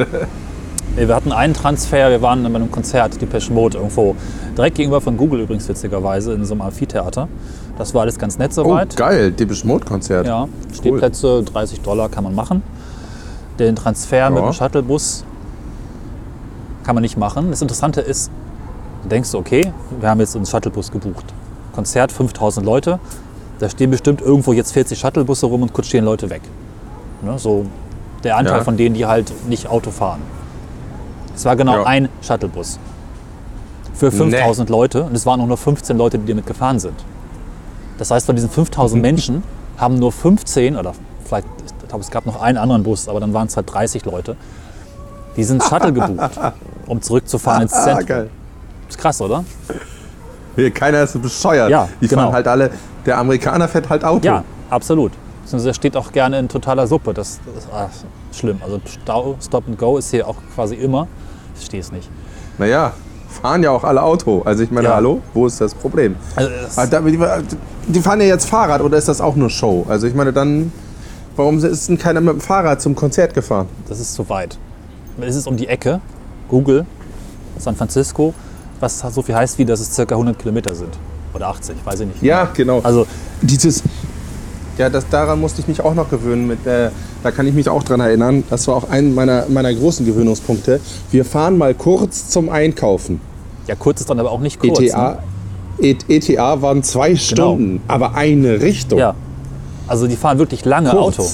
[0.96, 4.16] Wir hatten einen Transfer, wir waren bei einem Konzert, Depeche Mode, irgendwo
[4.56, 7.28] direkt gegenüber von Google übrigens witzigerweise in so einem Amphitheater.
[7.78, 8.96] Das war alles ganz nett Oh, soweit.
[8.96, 10.26] geil, Depeche Mode Konzert.
[10.26, 12.62] Ja, Stehplätze, 30 Dollar kann man machen.
[13.60, 14.48] Den Transfer mit Ja.
[14.50, 15.24] dem Shuttlebus
[16.84, 17.50] kann man nicht machen.
[17.50, 18.30] Das Interessante ist,
[19.02, 21.26] du denkst, okay, wir haben jetzt einen Shuttlebus gebucht.
[21.74, 22.98] Konzert, 5000 Leute.
[23.58, 26.40] Da stehen bestimmt irgendwo jetzt 40 Shuttlebusse rum und kutschieren Leute weg.
[27.22, 27.66] Ne, so
[28.24, 28.64] der Anteil Ja.
[28.64, 30.20] von denen, die halt nicht Auto fahren.
[31.36, 31.84] Es war genau Ja.
[31.84, 32.78] ein Shuttlebus.
[33.92, 35.02] Für 5000 Leute.
[35.04, 36.94] Und es waren auch nur 15 Leute, die damit gefahren sind.
[37.98, 39.42] Das heißt, von diesen 5000 Menschen
[39.76, 40.94] haben nur 15 oder
[41.26, 41.46] vielleicht,
[41.90, 44.36] ich glaube, es gab noch einen anderen Bus, aber dann waren es halt 30 Leute,
[45.36, 46.38] die sind Shuttle gebucht,
[46.86, 48.06] um zurückzufahren ins Ah, Zentrum.
[48.06, 48.30] geil.
[48.88, 49.44] Ist krass, oder?
[50.54, 51.68] Hier, keiner ist so bescheuert.
[51.70, 52.22] Ja, Die genau.
[52.22, 52.70] fahren halt alle,
[53.06, 54.24] der Amerikaner fährt halt Auto.
[54.24, 55.10] Ja, absolut.
[55.52, 57.12] Er steht auch gerne in totaler Suppe.
[57.12, 57.88] Das, das ist ah,
[58.32, 58.60] schlimm.
[58.64, 61.08] Also Stau, Stop and Go ist hier auch quasi immer.
[61.54, 62.08] Ich verstehe es nicht.
[62.58, 62.92] Naja,
[63.42, 64.42] fahren ja auch alle Auto.
[64.44, 64.94] Also ich meine, Ja.
[64.94, 66.14] hallo, wo ist das Problem?
[66.36, 67.18] Also das, Ah, da- Die,
[67.88, 69.86] die fahren ja jetzt Fahrrad oder ist das auch nur Show?
[69.88, 70.72] Also ich meine, dann,
[71.40, 73.66] warum ist denn keiner mit dem Fahrrad zum Konzert gefahren?
[73.88, 74.58] das ist zu weit.
[75.20, 76.00] Es ist um die Ecke.
[76.48, 76.86] Google,
[77.58, 78.32] San Francisco,
[78.80, 80.96] was so viel heißt wie, dass es circa 100 Kilometer sind.
[81.34, 82.22] Oder 80, weiß ich nicht.
[82.22, 82.80] Ja, genau.
[82.82, 83.06] Also
[83.42, 83.82] Dieses,
[84.78, 86.46] ja, das, daran musste ich mich auch noch gewöhnen.
[86.46, 86.90] Mit, äh,
[87.22, 88.44] da kann ich mich auch dran erinnern.
[88.50, 90.80] Das war auch ein meiner, meiner großen Gewöhnungspunkte.
[91.10, 93.20] Wir fahren mal kurz zum Einkaufen.
[93.66, 94.80] ja, kurz ist dann aber auch nicht kurz.
[94.80, 95.22] ETA,
[95.78, 95.96] Ne?
[96.08, 98.98] ETA waren zwei Stunden, aber eine Richtung.
[98.98, 99.14] Ja.
[99.90, 101.18] Also die fahren wirklich lange Kurz.
[101.18, 101.28] Auto.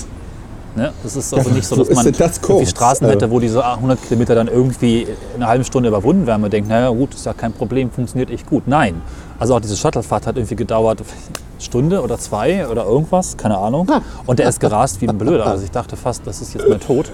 [0.77, 0.91] Ne?
[1.03, 2.65] Das ist also nicht so, dass man das irgendwie?
[2.65, 6.41] Straßen hätte, wo diese 100 Kilometer dann irgendwie in einer halben Stunde überwunden werden.
[6.41, 8.67] Man denkt, naja gut, ist ja kein Problem, funktioniert echt gut.
[8.67, 9.03] Nein.
[9.39, 13.91] Also auch diese Shuttlefahrt hat irgendwie gedauert eine Stunde oder zwei oder irgendwas, keine Ahnung.
[14.25, 15.47] Und der ist gerast wie ein Blöder.
[15.47, 17.13] Also ich dachte fast, das ist jetzt mein Tod.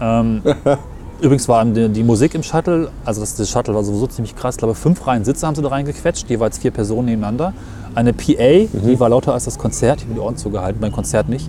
[0.00, 0.40] Ähm,
[1.20, 4.54] übrigens war die, die Musik im Shuttle, also das, das Shuttle war sowieso ziemlich krass.
[4.54, 7.52] Ich glaube, fünf Reihen Sitze haben sie da reingequetscht, jeweils vier Personen nebeneinander.
[7.94, 10.00] Eine PA, die war lauter als das Konzert.
[10.00, 11.48] Ich habe die Ohren zugehalten, beim Konzert nicht.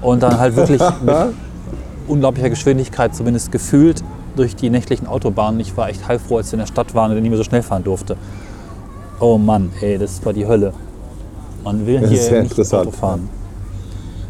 [0.00, 1.14] Und dann halt wirklich mit
[2.06, 4.02] unglaublicher Geschwindigkeit, zumindest gefühlt,
[4.36, 5.60] durch die nächtlichen Autobahnen.
[5.60, 7.62] Ich war echt heilfroh, als wir in der Stadt waren und nicht mehr so schnell
[7.62, 8.16] fahren durfte.
[9.20, 10.72] Oh Mann, ey, das war die Hölle.
[11.62, 12.74] Man will Das hier nicht.
[12.74, 13.28] Auto fahren.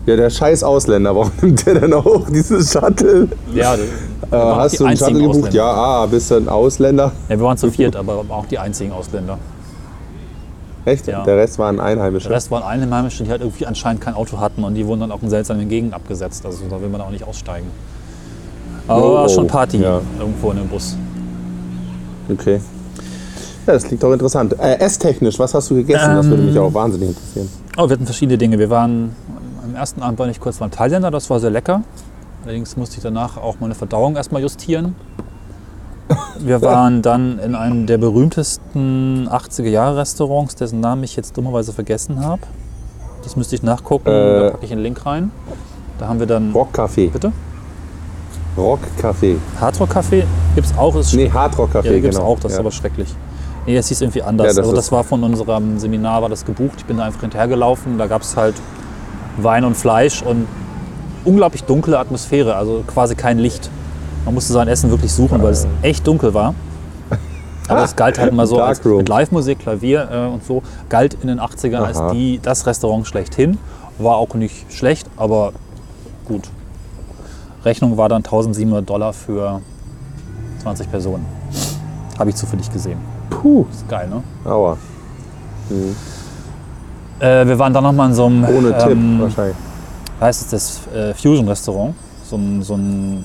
[0.06, 3.28] Ja, der scheiß Ausländer, warum nimmt der denn auch dieses Shuttle?
[3.54, 3.78] Ja, Äh,
[4.30, 5.36] waren hast du einen Shuttle gebucht?
[5.36, 5.56] Ausländer.
[5.56, 7.12] Ja, ah, bist du ein Ausländer?
[7.28, 9.38] ja, wir waren zu viert, aber auch die einzigen Ausländer.
[10.84, 11.06] Echt?
[11.06, 11.24] Ja.
[11.24, 12.28] Der Rest waren Einheimische.
[12.28, 15.12] Der Rest waren Einheimische, die halt irgendwie anscheinend kein Auto hatten und die wurden dann
[15.12, 16.44] auch in seltsamen Gegenden abgesetzt.
[16.44, 17.66] Also da will man auch nicht aussteigen.
[18.86, 20.02] Aber Oh, war schon Party ja.
[20.18, 20.94] irgendwo in dem Bus.
[22.30, 22.60] Okay.
[23.66, 24.54] Ja, das klingt doch interessant.
[24.60, 26.16] Äh, esstechnisch, was hast du gegessen?
[26.16, 27.48] das würde mich auch wahnsinnig interessieren.
[27.78, 28.58] Oh, wir hatten verschiedene Dinge.
[28.58, 29.16] Wir waren
[29.74, 31.82] am ersten Abend war ich kurz beim Thailänder, das war sehr lecker.
[32.44, 34.94] Allerdings musste ich danach auch meine Verdauung erstmal justieren.
[36.38, 42.42] Wir waren dann in einem der berühmtesten 80er-Jahre-Restaurants, dessen Namen ich jetzt dummerweise vergessen habe.
[43.24, 44.40] Das müsste ich nachgucken, Äh.
[44.40, 45.30] da packe ich einen Link rein.
[45.98, 46.52] Da haben wir dann.
[46.52, 47.10] Rockcafé.
[47.10, 47.32] Bitte?
[48.56, 49.37] Rockcafé.
[49.60, 50.94] Hardrock-Café gibt es auch.
[50.94, 52.28] Ist Nee, Hardrock-Café, ja, gibt es genau.
[52.28, 52.60] auch, das ist ja.
[52.60, 53.08] aber schrecklich.
[53.66, 54.44] Nee, das hieß irgendwie anders.
[54.46, 56.74] Ja, das also das ist- war von unserem Seminar, war das gebucht.
[56.78, 57.96] Ich bin da einfach hinterhergelaufen.
[57.98, 58.54] Da gab es halt
[59.36, 60.46] Wein und Fleisch und
[61.24, 63.70] unglaublich dunkle Atmosphäre, also quasi kein Licht.
[64.24, 66.54] Man musste sein Essen wirklich suchen, weil es echt dunkel war.
[67.68, 71.28] Aber es galt halt immer so als mit Live-Musik, Klavier äh, und so, galt in
[71.28, 72.12] den 80ern als Aha.
[72.12, 73.58] die, das Restaurant schlechthin.
[73.98, 75.52] War auch nicht schlecht, aber
[76.26, 76.48] gut.
[77.64, 79.60] Rechnung war dann 1700 Dollar für
[80.62, 81.24] 20 Personen.
[82.18, 82.98] Habe ich zufällig gesehen.
[83.30, 84.22] Puh, Ist geil, ne?
[84.44, 84.76] aua.
[87.24, 89.56] Äh, wir waren dann nochmal in so einem, Ohne Tipp ähm, wahrscheinlich.
[90.20, 91.94] heißt es, das äh, Fusion-Restaurant.
[92.24, 93.24] So ein, so ein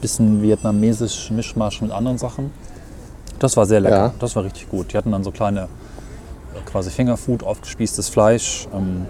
[0.00, 2.50] bisschen vietnamesisch Mischmasch mit anderen Sachen.
[3.38, 3.96] Das war sehr lecker.
[3.96, 4.14] Ja.
[4.18, 4.92] Das war richtig gut.
[4.92, 5.66] Die hatten dann so kleine, äh,
[6.64, 8.66] quasi Fingerfood, aufgespießtes Fleisch.
[8.74, 9.06] Ähm,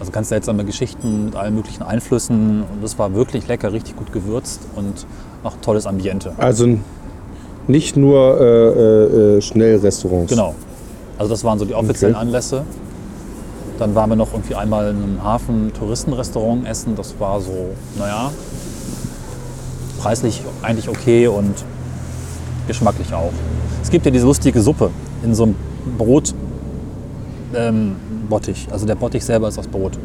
[0.00, 2.64] also ganz seltsame Geschichten mit allen möglichen Einflüssen.
[2.64, 5.06] Und das war wirklich lecker, richtig gut gewürzt und
[5.44, 6.34] auch tolles Ambiente.
[6.36, 6.76] Also
[7.68, 10.30] nicht nur äh, äh, äh, Schnellrestaurants.
[10.30, 10.54] Genau.
[11.18, 12.24] Also das waren so die offiziellen Okay.
[12.24, 12.62] Anlässe.
[13.78, 16.94] Dann waren wir noch irgendwie einmal in einem Hafen-Touristenrestaurant essen.
[16.96, 18.30] Das war so, naja,
[20.00, 21.54] preislich eigentlich okay und
[22.66, 23.32] geschmacklich auch.
[23.82, 24.90] Es gibt ja diese lustige Suppe
[25.22, 25.56] in so einem
[25.98, 26.34] Brot.
[27.54, 27.96] Ähm,
[28.28, 28.68] Bottich.
[28.70, 29.98] Also der Bottich selber ist aus Brot.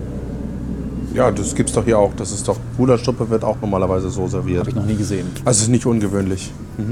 [1.14, 2.12] Ja, das gibt's doch hier auch.
[2.16, 4.60] Das ist doch Gulaschsuppe wird auch normalerweise so serviert.
[4.62, 5.28] Habe ich noch nie gesehen.
[5.46, 6.52] Also ist nicht ungewöhnlich.
[6.78, 6.86] Ich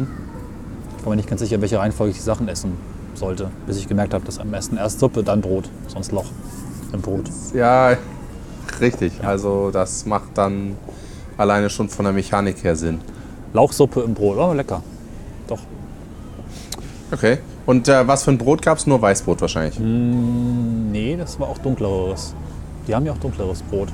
[1.05, 2.73] war mir nicht ganz sicher, welche Reihenfolge ich die Sachen essen
[3.13, 6.25] sollte, bis ich gemerkt habe, dass am besten erst Suppe, dann Brot, sonst Loch
[6.91, 7.29] im Brot.
[7.53, 7.97] Ja,
[8.79, 9.13] richtig.
[9.23, 10.75] Also das macht dann
[11.37, 12.99] alleine schon von der Mechanik her Sinn.
[13.53, 14.81] Lauchsuppe im Brot, oh lecker.
[15.47, 15.59] Doch.
[17.11, 17.39] Okay.
[17.65, 18.85] Und äh, was für ein Brot gab's?
[18.85, 19.79] Nur Weißbrot wahrscheinlich.
[19.79, 22.35] Nee, das war auch dunkleres.
[22.87, 23.89] Die haben ja auch dunkleres Brot.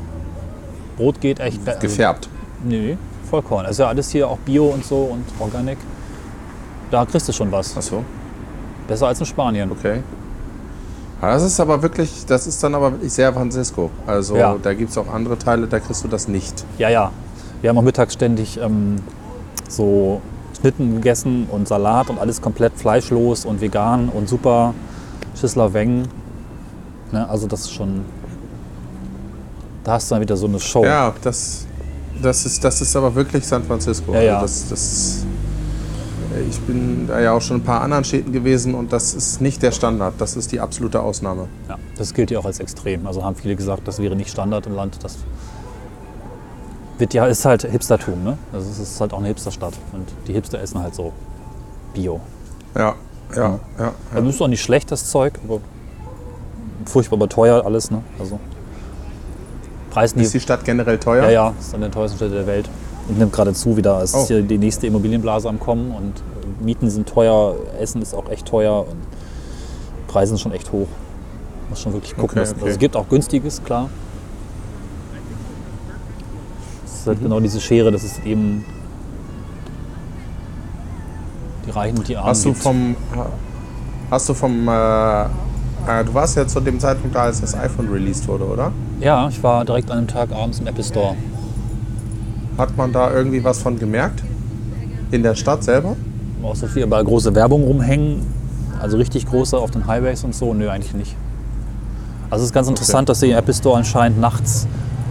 [0.97, 1.60] Brot geht echt.
[1.80, 2.28] Gefärbt.
[2.63, 2.97] Nee,
[3.30, 3.65] Vollkorn.
[3.65, 5.78] Also ja alles hier auch Bio und so und Organic.
[6.91, 7.75] Da kriegst du schon was.
[7.75, 8.04] Achso,
[8.88, 9.71] Besser als in Spanien.
[9.71, 10.01] okay.
[11.21, 13.89] Ja, Das ist aber wirklich, das ist dann aber wirklich sehr Francisco.
[14.06, 14.56] Also Ja.
[14.62, 16.65] da gibt es auch andere Teile, da kriegst du das nicht.
[16.77, 17.12] Ja, ja.
[17.62, 18.95] Wir haben auch mittags ständig ähm,
[19.69, 20.19] so
[20.60, 24.73] Schnitten gegessen und Salat und alles komplett fleischlos und vegan und super
[25.39, 26.08] Schissler Weng.
[27.12, 28.04] Ne, also das ist schon.
[29.84, 30.84] Da hast du dann wieder so eine Show.
[30.84, 31.65] Ja, das,
[32.21, 34.13] das, ist, das ist aber wirklich San Francisco.
[34.13, 34.39] Ja, ja.
[34.39, 35.25] Also das, das,
[36.50, 39.41] ich bin da ja auch schon in ein paar anderen Städten gewesen und das ist
[39.41, 40.15] nicht der Standard.
[40.20, 41.48] Das ist die absolute Ausnahme.
[41.70, 43.08] Ja, das gilt ja auch als extrem.
[43.08, 44.98] Also haben viele gesagt, das wäre nicht Standard im Land.
[45.04, 45.17] Das
[46.98, 48.38] wird ja, ist halt Hipstertum, ne?
[48.54, 49.74] Also es ist halt auch eine Hipsterstadt.
[49.91, 51.12] Und die Hipster essen halt so
[51.94, 52.22] Bio.
[52.76, 52.96] Ja,
[53.36, 53.94] ja, ja.
[54.13, 55.60] Also ist auch nicht schlecht, das Zeug, aber
[56.86, 58.04] furchtbar aber teuer alles, ne?
[58.20, 58.41] Also Ist
[59.63, 60.39] die Preisniveau.
[60.39, 61.24] Stadt generell teuer?
[61.26, 62.70] Ja, ja, ist eine der teuersten Städte der Welt.
[63.10, 64.02] Nimmt gerade zu wieder.
[64.02, 64.20] Es Oh.
[64.22, 68.30] ist hier die nächste Immobilienblase am Kommen und äh, Mieten sind teuer, Essen ist auch
[68.30, 68.98] echt teuer und
[70.08, 70.88] Preise sind schon echt hoch.
[71.70, 72.30] Muss schon wirklich gucken.
[72.32, 72.60] Okay, dass- okay.
[72.62, 73.90] Also es gibt auch günstiges, klar.
[76.86, 77.24] Es ist halt Mhm.
[77.24, 78.64] genau diese Schere, dass es eben
[81.66, 82.62] die Reichen und die Armen Hast du gibt.
[82.64, 82.96] vom,
[84.10, 85.26] hast du vom äh,
[85.88, 88.72] Äh, du warst ja zu dem Zeitpunkt da, als das iPhone released wurde, oder?
[89.00, 91.16] Ja, ich war direkt an einem Tag abends im Apple Store.
[92.58, 94.24] Hat man da irgendwie was von gemerkt?
[95.12, 95.96] In der Stadt selber?
[96.44, 98.26] Auch so viel überall große Werbung rumhängen.
[98.82, 100.54] Also richtig große auf den Highways und so.
[100.54, 101.16] Nö, eigentlich nicht.
[102.30, 104.68] Also es ist ganz interessant, dass sie im Apple Store anscheinend nachts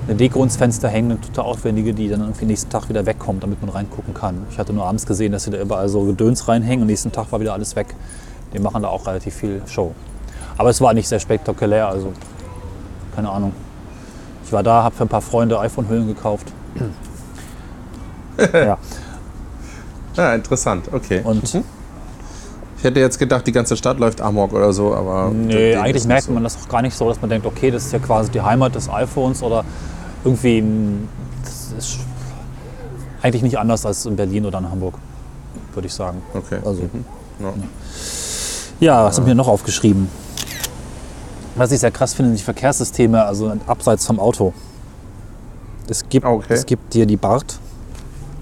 [0.08, 3.42] eine Deko ins Fenster hängen, eine total aufwendige, die dann irgendwie nächsten Tag wieder wegkommt,
[3.42, 4.38] damit man reingucken kann.
[4.50, 7.30] Ich hatte nur abends gesehen, dass sie da überall so Gedöns reinhängen und nächsten Tag
[7.30, 7.94] war wieder alles weg.
[8.52, 9.92] Die machen da auch relativ viel Show.
[10.56, 12.12] Aber es war nicht sehr spektakulär, also
[13.14, 13.52] keine Ahnung.
[14.44, 16.52] Ich war da, habe für ein paar Freunde iPhone-Hüllen gekauft.
[18.52, 18.78] ja,
[20.16, 20.88] Ja, interessant.
[20.92, 21.20] Okay.
[21.24, 21.42] und
[22.78, 25.30] Ich hätte jetzt gedacht, die ganze Stadt läuft Amok oder so, aber.
[25.30, 26.32] Nee, eigentlich merkt so.
[26.32, 28.40] man das auch gar nicht so, dass man denkt, okay, das ist ja quasi die
[28.40, 29.64] Heimat des iPhones oder
[30.24, 31.08] irgendwie, ein-
[31.44, 31.98] das ist
[33.22, 34.94] eigentlich nicht anders als in Berlin oder in Hamburg,
[35.74, 36.22] würde ich sagen.
[36.34, 36.58] Okay.
[36.64, 37.04] Also, Mhm.
[37.40, 37.52] Ja.
[38.80, 40.08] ja, was haben wir noch aufgeschrieben?
[41.56, 44.52] Was ich sehr krass finde, sind die Verkehrssysteme, also abseits vom Auto.
[45.88, 46.54] Es gibt, Okay.
[46.54, 47.58] es gibt hier die BART,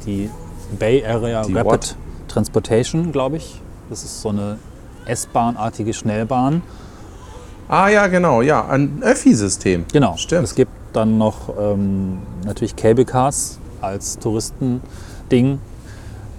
[0.09, 0.31] die
[0.79, 1.97] Bay Area Die Rapid what?
[2.29, 3.61] Transportation, glaube ich.
[3.90, 4.59] Das ist so eine
[5.07, 6.62] S-Bahn-artige Schnellbahn.
[7.68, 8.42] Ah, ja, genau.
[8.42, 9.85] Ja, ein Öffi-System.
[9.92, 10.16] Genau.
[10.16, 10.44] Stimmt.
[10.44, 15.61] Es gibt dann noch ähm, natürlich Cable Cars als Touristending.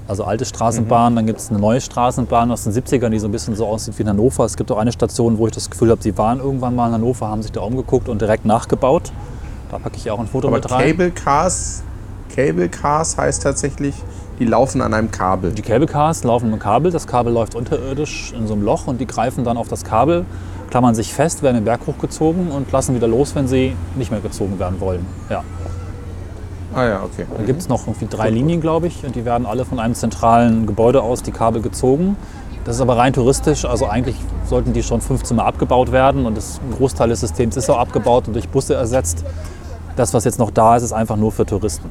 [0.07, 3.31] Also alte Straßenbahnen, dann gibt es eine neue Straßenbahn aus den 70ern, die so ein
[3.31, 4.43] bisschen so aussieht wie in Hannover.
[4.43, 6.93] Es gibt auch eine Station, wo ich das Gefühl habe, sie waren irgendwann mal in
[6.93, 9.11] Hannover, haben sich da umgeguckt und direkt nachgebaut.
[9.69, 10.97] Da packe ich auch ein Foto Aber mit rein.
[10.97, 11.83] Cable Cars,
[12.33, 13.95] Cable Cars heißt tatsächlich,
[14.39, 15.51] die laufen an einem Kabel.
[15.51, 19.01] Die Cable Cars laufen mit Kabel, das Kabel läuft unterirdisch in so einem Loch und
[19.01, 20.25] die greifen dann auf das Kabel,
[20.69, 24.21] klammern sich fest, werden den Berg hochgezogen und lassen wieder los, wenn sie nicht mehr
[24.21, 25.05] gezogen werden wollen.
[25.29, 25.43] Ja.
[26.73, 27.25] Ah ja, okay.
[27.35, 29.95] Da gibt es noch irgendwie drei Linien, glaube ich, und die werden alle von einem
[29.95, 32.15] zentralen Gebäude aus die Kabel gezogen.
[32.63, 34.15] Das ist aber rein touristisch, also eigentlich
[34.45, 37.79] sollten die schon 15 Mal abgebaut werden und das, ein Großteil des Systems ist auch
[37.79, 39.25] abgebaut und durch Busse ersetzt.
[39.95, 41.89] Das, was jetzt noch da ist, ist einfach nur für Touristen.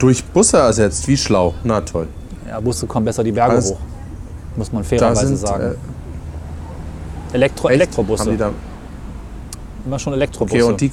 [0.00, 1.54] Durch Busse ersetzt, wie schlau.
[1.62, 2.08] Na toll.
[2.48, 3.80] Ja, Busse kommen besser die Berge Also, hoch,
[4.56, 5.74] muss man fairerweise sind sagen.
[7.32, 7.76] äh, Elektro echt?
[7.82, 8.50] Elektrobusse, Haben die da,
[9.86, 10.64] immer schon Elektrobusse.
[10.64, 10.90] okay, und, die,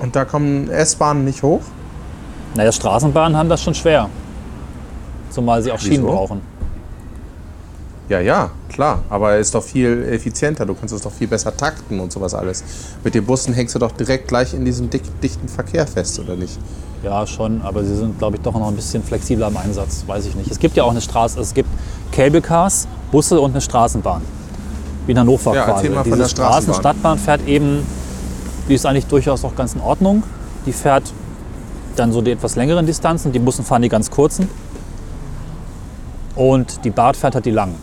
[0.00, 1.60] und da kommen S-Bahnen nicht hoch?
[2.54, 4.08] naja, Straßenbahnen haben das schon schwer,
[5.30, 6.06] zumal sie auch Schienen Wieso?
[6.14, 6.40] brauchen.
[8.08, 9.02] Ja, ja, klar.
[9.10, 10.66] Aber er ist doch viel effizienter.
[10.66, 12.62] Du kannst es doch viel besser takten und sowas alles.
[13.02, 16.36] Mit den Bussen hängst du doch direkt gleich in diesem dick, dichten Verkehr fest, oder
[16.36, 16.58] nicht?
[17.04, 20.24] Ja, schon, aber sie sind, glaube ich, doch noch ein bisschen flexibler im Einsatz, weiß
[20.26, 20.50] ich nicht.
[20.50, 21.68] Es gibt ja auch eine Straße, es gibt
[22.12, 24.22] Cable Cars, Busse und eine Straßenbahn.
[25.06, 25.88] Wie in Hannover Ja, quasi.
[25.88, 26.52] Diese der Straßenbahn.
[26.52, 27.86] Straßenstadtbahn fährt eben,
[28.68, 30.22] die ist eigentlich durchaus auch ganz in Ordnung.
[30.64, 31.12] Die fährt
[31.96, 34.48] dann so die etwas längeren Distanzen, die Bussen fahren die ganz kurzen.
[36.34, 37.74] Und die Bahn fährt halt die langen.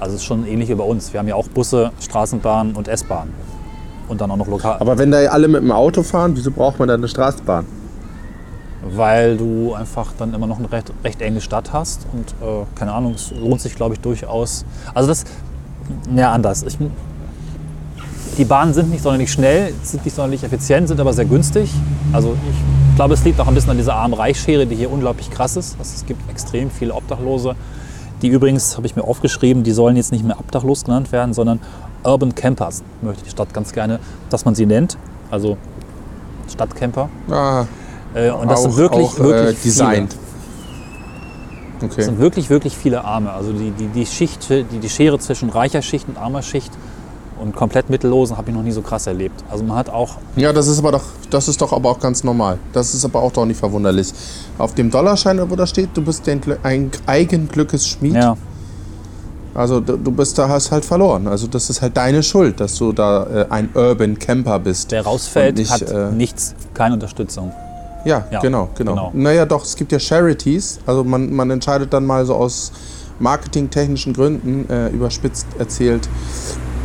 [0.00, 1.12] Also es ist schon ähnlich wie bei uns.
[1.12, 3.28] Wir haben ja auch Busse, Straßenbahn und S-Bahn.
[4.08, 4.78] Und dann auch noch lokal.
[4.80, 7.66] Aber wenn da alle mit dem Auto fahren, wieso braucht man dann eine Straßenbahn?
[8.84, 12.92] Weil du einfach dann immer noch eine recht, recht enge Stadt hast und äh, keine
[12.92, 14.64] Ahnung, es lohnt sich glaube ich durchaus.
[14.94, 15.24] Also das,
[16.14, 16.62] ja anders.
[16.62, 16.78] Ich,
[18.36, 21.70] die Bahnen sind nicht sonderlich schnell, sind nicht sonderlich effizient, sind aber sehr günstig.
[22.12, 25.56] Also ich glaube, es liegt auch ein bisschen an dieser Arm-Reich-Schere, die hier unglaublich krass
[25.56, 25.76] ist.
[25.78, 27.54] Also es gibt extrem viele Obdachlose,
[28.22, 31.60] die übrigens, habe ich mir aufgeschrieben, die sollen jetzt nicht mehr obdachlos genannt werden, sondern
[32.04, 33.98] Urban Campers, möchte die Stadt ganz gerne,
[34.30, 34.96] dass man sie nennt.
[35.30, 35.56] Also
[36.50, 37.08] Stadtcamper.
[37.30, 37.66] Ah,
[38.14, 40.12] Äh, und das auch, sind wirklich, auch, wirklich äh, designt.
[41.80, 42.02] Das Okay.
[42.04, 43.32] sind wirklich, wirklich viele Arme.
[43.32, 46.72] Also die, die, die Schicht, die, die Schere zwischen reicher Schicht und armer Schicht
[47.40, 49.42] und komplett Mittellosen habe ich noch nie so krass erlebt.
[49.50, 52.22] Also man hat auch, Ja, das ist aber doch, das ist doch aber auch ganz
[52.24, 52.58] normal.
[52.72, 54.12] Das ist aber auch doch nicht verwunderlich.
[54.56, 58.14] Auf dem Dollarschein, wo da steht, du bist ein, Glü- ein Eigenglückes Schmied.
[58.14, 58.36] ja,
[59.52, 61.26] Also du bist da hast halt verloren.
[61.26, 64.92] Also das ist halt deine Schuld, dass du da äh, ein Urban Camper bist.
[64.92, 67.52] der rausfällt, nicht, hat äh, nichts, keine Unterstützung.
[68.04, 69.10] Ja, Ja, genau, genau, genau.
[69.12, 70.80] Naja, doch, es gibt ja Charities.
[70.86, 72.72] Also man, man entscheidet dann mal so aus
[73.18, 76.08] marketingtechnischen Gründen, äh, überspitzt erzählt,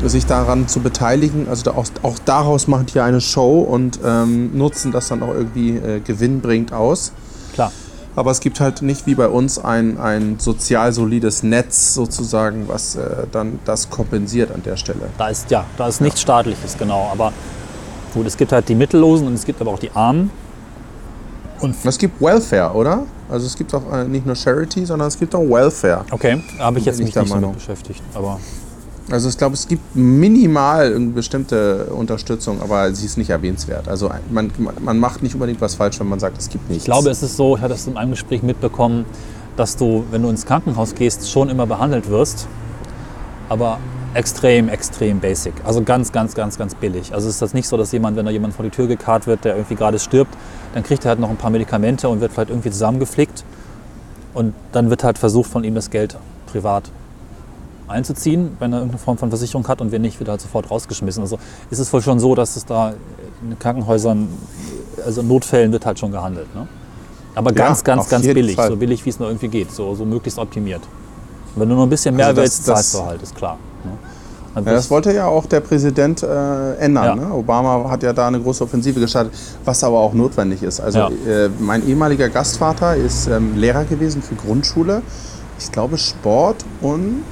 [0.06, 1.48] sich daran zu beteiligen.
[1.50, 5.34] Also da auch, auch daraus machen die eine Show und ähm, nutzen das dann auch
[5.34, 7.12] irgendwie äh, gewinnbringend aus.
[7.54, 7.72] Klar.
[8.16, 12.96] Aber es gibt halt nicht wie bei uns ein, ein sozial solides Netz sozusagen, was
[12.96, 15.02] äh, dann das kompensiert an der Stelle.
[15.18, 17.10] Da ist, ja, da ist nichts Staatliches, genau.
[17.12, 17.32] Aber
[18.14, 20.32] gut, es gibt halt die Mittellosen und es gibt aber auch die Armen.
[21.62, 23.04] Und Es gibt Welfare, oder?
[23.30, 26.06] Also es gibt auch äh, nicht nur Charity, sondern es gibt auch Welfare.
[26.12, 27.54] okay, da habe ich jetzt mich nicht so mit Meinung.
[27.54, 28.02] beschäftigt.
[28.14, 28.40] Aber
[29.12, 33.88] Also ich glaube, es gibt minimal eine bestimmte Unterstützung, aber sie ist nicht erwähnenswert.
[33.88, 36.84] Also man, man macht nicht unbedingt was falsch, wenn man sagt, es gibt nichts.
[36.84, 39.06] ich glaube, es ist so, ich hatte es in einem Gespräch mitbekommen,
[39.58, 42.48] dass du, wenn du ins Krankenhaus gehst, schon immer behandelt wirst.
[43.50, 43.80] Aber
[44.14, 45.54] extrem, extrem basic.
[45.66, 47.14] Also ganz, ganz, ganz, ganz billig.
[47.14, 49.28] Also es ist das nicht so, dass jemand, wenn da jemand vor die Tür gekarrt
[49.28, 50.36] wird, der irgendwie gerade stirbt,
[50.74, 53.44] dann kriegt er halt noch ein paar Medikamente und wird vielleicht irgendwie zusammengeflickt.
[54.34, 56.18] Und dann wird halt versucht, von ihm das Geld
[56.48, 56.90] privat
[57.88, 60.70] einzuziehen, wenn er irgendeine Form von Versicherung hat und wenn nicht, wird er halt sofort
[60.70, 61.24] rausgeschmissen.
[61.24, 61.40] Also
[61.72, 62.94] ist es wohl schon so, dass es da
[63.42, 64.28] in Krankenhäusern,
[65.04, 66.54] also in Notfällen wird halt schon gehandelt.
[66.54, 66.68] Ne?
[67.34, 68.56] Aber ganz, Ja, ganz, ganz billig.
[68.56, 68.70] Fall.
[68.70, 69.72] So billig, wie es nur irgendwie geht.
[69.72, 70.82] So, so möglichst optimiert.
[71.56, 73.58] Und wenn du nur ein bisschen mehr Also das- willst, zahlst du halt, ist klar.
[73.86, 73.92] Ne?
[74.56, 77.06] Ja, bist- das wollte ja auch der Präsident äh, ändern.
[77.06, 77.16] Ja.
[77.28, 77.34] Ne?
[77.34, 80.80] Obama hat ja da eine große Offensive gestartet, was aber auch notwendig ist.
[80.80, 81.10] Also Ja.
[81.28, 85.02] äh, mein ehemaliger Gastvater ist ähm, Lehrer gewesen für Grundschule.
[85.60, 87.24] Ich glaube Sport und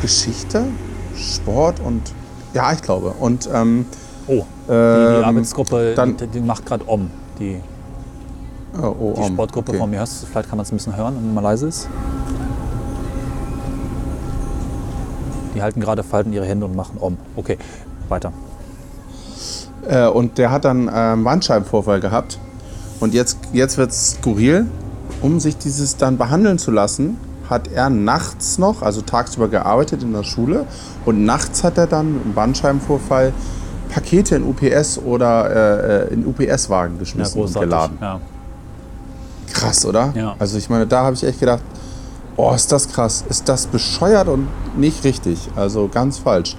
[0.00, 0.64] Geschichte.
[1.16, 2.02] Sport und
[2.54, 3.14] ja, ich glaube.
[3.18, 3.86] Und ähm,
[4.26, 7.10] oh, die, die ähm, Arbeitsgruppe, dann- die, die macht gerade Om.
[7.38, 7.60] Die,
[8.80, 9.78] oh, oh, die Sportgruppe okay.
[9.78, 11.88] von mir hörst vielleicht kann man es ein bisschen hören, wenn man mal leise ist.
[15.54, 17.16] Die halten gerade, falten ihre Hände und machen Om.
[17.36, 17.58] Okay,
[18.08, 18.32] weiter.
[19.88, 22.38] Äh, und der hat dann ähm, Bandscheibenvorfall gehabt.
[23.00, 24.66] Und jetzt, jetzt wird es skurril.
[25.20, 27.16] Um sich dieses dann behandeln zu lassen,
[27.48, 30.66] hat er nachts noch, also tagsüber gearbeitet in der Schule.
[31.04, 33.32] Und nachts hat er dann im Bandscheibenvorfall
[33.90, 37.70] Pakete in UPS oder äh, in UPS-Wagen Ja, geschmissen und großartig.
[37.70, 37.98] geladen.
[38.00, 38.20] Ja.
[39.52, 40.12] Krass, oder?
[40.16, 40.34] Ja.
[40.38, 41.62] Also ich meine, da habe ich echt gedacht,
[42.36, 46.56] oh, ist das krass, ist das bescheuert und nicht richtig, also ganz falsch.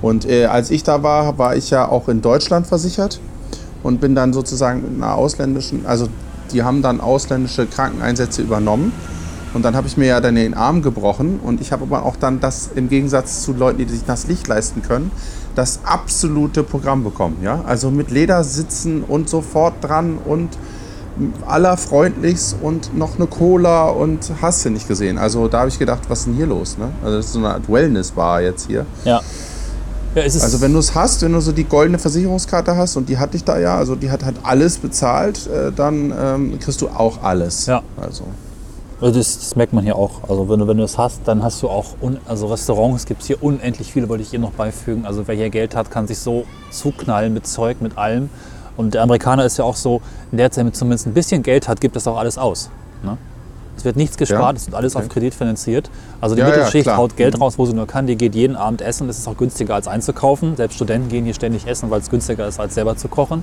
[0.00, 3.20] Und äh, als ich da war, war ich ja auch in Deutschland versichert
[3.82, 6.08] und bin dann sozusagen mit einer ausländischen, also
[6.52, 8.92] die haben dann ausländische Krankeneinsätze übernommen.
[9.54, 12.16] Und dann habe ich mir ja dann den Arm gebrochen und ich habe aber auch
[12.16, 15.10] dann das im Gegensatz zu Leuten, die sich das Licht leisten können,
[15.54, 17.36] das absolute Programm bekommen.
[17.42, 17.62] Ja?
[17.66, 20.56] Also mit Ledersitzen und sofort dran und
[21.46, 25.18] allerfreundlichst und noch eine Cola und hast du nicht gesehen.
[25.18, 26.78] Also da habe ich gedacht, was ist denn hier los?
[26.78, 26.88] Ne?
[27.04, 28.86] Also das ist so eine Art Wellness-Bar jetzt hier.
[29.04, 29.20] ja.
[30.14, 33.18] ja Also wenn du es hast, wenn du so die goldene Versicherungskarte hast und die
[33.18, 36.88] hatte ich da ja, also die hat halt alles bezahlt, äh, dann ähm, kriegst du
[36.88, 37.66] auch alles.
[37.66, 37.82] Ja.
[38.00, 38.24] Also
[39.00, 40.28] Also das, das merkt man hier auch.
[40.28, 43.22] Also wenn du, wenn du das hast, dann hast du auch, un, also Restaurants gibt
[43.22, 45.04] es hier unendlich viele, wollte ich hier noch beifügen.
[45.06, 48.30] Also wer hier Geld hat, kann sich so zuknallen mit Zeug, mit allem.
[48.76, 51.68] Und der Amerikaner ist ja auch so, in der Zeit, mit zumindest ein bisschen Geld
[51.68, 52.70] hat, gibt das auch alles aus.
[53.02, 53.18] Ne?
[53.76, 55.04] Es wird nichts gespart, Ja, es wird alles okay.
[55.06, 55.90] auf Kredit finanziert.
[56.20, 56.96] Also die Ja, ja, Mittelschicht klar.
[56.98, 57.42] haut Geld Mhm.
[57.42, 58.06] raus, wo sie nur kann.
[58.06, 59.06] Die geht jeden Abend essen.
[59.08, 60.56] Das ist auch günstiger als einzukaufen.
[60.56, 63.42] Selbst Studenten gehen hier ständig essen, weil es günstiger ist, als selber zu kochen.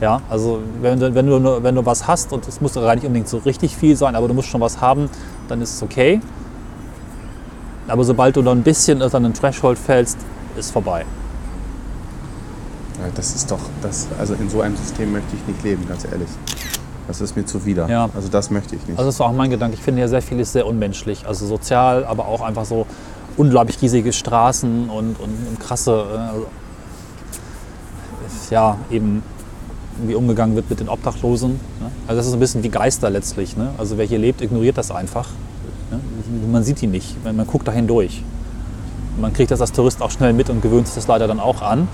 [0.00, 3.04] Ja, also wenn, du- wenn, du, wenn du was hast und es muss gar nicht
[3.04, 5.10] unbedingt so richtig viel sein, aber du musst schon was haben,
[5.48, 6.20] dann ist es okay.
[7.88, 10.18] Aber sobald du noch ein bisschen unter einen Threshold fällst,
[10.56, 11.04] ist vorbei.
[13.14, 16.28] Das ist doch, das, also in so einem System möchte ich nicht leben, ganz ehrlich.
[17.06, 17.88] Das ist mir zuwider.
[17.88, 18.08] Ja.
[18.14, 18.98] Also das möchte ich nicht.
[18.98, 19.74] Also das war auch mein Gedanke.
[19.74, 21.26] Ich finde ja sehr vieles sehr unmenschlich.
[21.26, 22.86] Also sozial, aber auch einfach so
[23.36, 26.40] unglaublich riesige Straßen und, und, und krasse, äh,
[28.54, 29.22] ja, eben
[30.06, 31.52] wie umgegangen wird mit den Obdachlosen.
[31.80, 31.90] Ne?
[32.06, 33.56] Also das ist ein bisschen wie Geister letztlich.
[33.56, 33.70] Ne?
[33.78, 35.28] Also wer hier lebt, ignoriert das einfach.
[35.90, 36.00] Ne?
[36.50, 38.22] Man sieht die nicht, man, man guckt da hindurch.
[39.20, 41.62] Man kriegt das als Tourist auch schnell mit und gewöhnt sich das leider dann auch
[41.62, 41.88] an.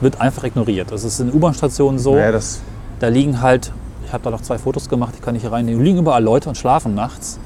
[0.00, 0.92] Wird einfach ignoriert.
[0.92, 2.14] Das ist in U-Bahn-Stationen so.
[2.14, 2.32] naja,
[3.00, 3.72] Da liegen halt,
[4.06, 5.80] ich habe da noch zwei Fotos gemacht, die kann ich hier reinnehmen.
[5.80, 7.38] Da liegen überall Leute und schlafen nachts.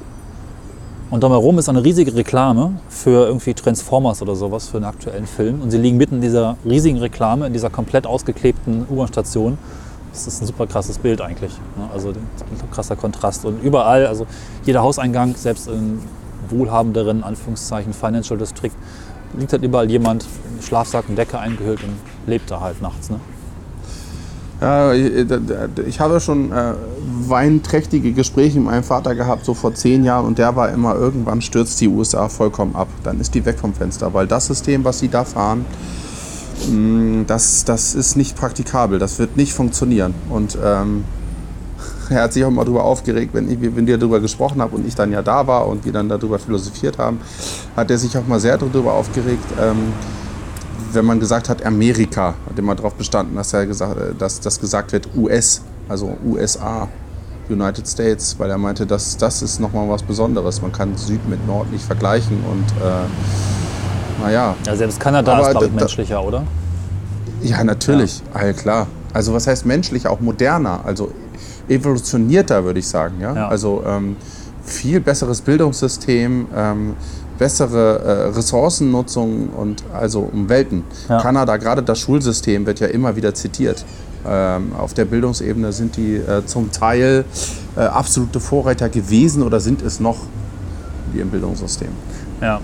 [1.09, 5.61] Und drumherum ist eine riesige Reklame für irgendwie Transformers oder sowas, für einen aktuellen Film.
[5.61, 9.57] Und sie liegen mitten in dieser riesigen Reklame, in dieser komplett ausgeklebten U-Bahn-Station.
[10.11, 11.51] Das ist ein super krasses Bild eigentlich.
[11.77, 11.87] ne?
[11.93, 13.45] Also ein krasser Kontrast.
[13.45, 14.25] Und überall, also
[14.65, 15.99] jeder Hauseingang, selbst in
[16.49, 18.71] wohlhabenderen, Anführungszeichen, Financial District,
[19.37, 20.25] liegt halt überall jemand,
[20.61, 21.93] Schlafsack und Decke eingehüllt und
[22.27, 23.09] lebt da halt nachts.
[23.09, 23.19] Ne?
[24.61, 25.27] Ja, ich
[25.87, 26.73] ich habe schon äh,
[27.27, 31.41] weinträchtige Gespräche mit meinem Vater gehabt, so vor zehn Jahren, und der war immer, irgendwann
[31.41, 32.87] stürzt die USA vollkommen ab.
[33.03, 35.65] Dann ist die weg vom Fenster, weil das System, was sie da fahren,
[36.71, 40.13] mh, das, das ist nicht praktikabel, das wird nicht funktionieren.
[40.29, 41.03] Und ähm,
[42.09, 44.87] er hat sich auch mal darüber aufgeregt, wenn, ich, wenn wir darüber gesprochen haben und
[44.87, 47.19] ich dann ja da war und wir dann darüber philosophiert haben,
[47.75, 49.91] hat er sich auch mal sehr darüber aufgeregt, ähm,
[50.93, 54.59] wenn man gesagt hat Amerika, hat immer darauf bestanden, dass, er gesagt, äh, dass das
[54.59, 56.87] gesagt wird US, also USA,
[57.49, 60.61] United States, weil er meinte, dass das ist nochmal was Besonderes.
[60.61, 65.51] Man kann Süd mit Nord nicht vergleichen und äh, naja, Ja, selbst Kanada Aber ist,
[65.51, 66.43] glaube ich, da- menschlicher, oder?
[67.41, 68.87] ja natürlich, all klar.
[69.11, 71.11] Also was heißt menschlich, auch moderner, also
[71.67, 73.15] evolutionierter würde ich sagen.
[73.19, 73.35] Ja?
[73.35, 73.47] Ja.
[73.49, 74.15] Also ähm,
[74.63, 76.93] viel besseres Bildungssystem, ähm,
[77.37, 80.83] bessere äh, Ressourcennutzung und also um Welten.
[81.09, 81.19] Ja.
[81.21, 83.85] Kanada, gerade das Schulsystem wird ja immer wieder zitiert.
[84.25, 87.25] Ähm, auf der Bildungsebene sind die äh, zum Teil
[87.75, 90.17] äh, absolute Vorreiter gewesen oder sind es noch,
[91.11, 91.89] wie im Bildungssystem.
[92.41, 92.59] Ja.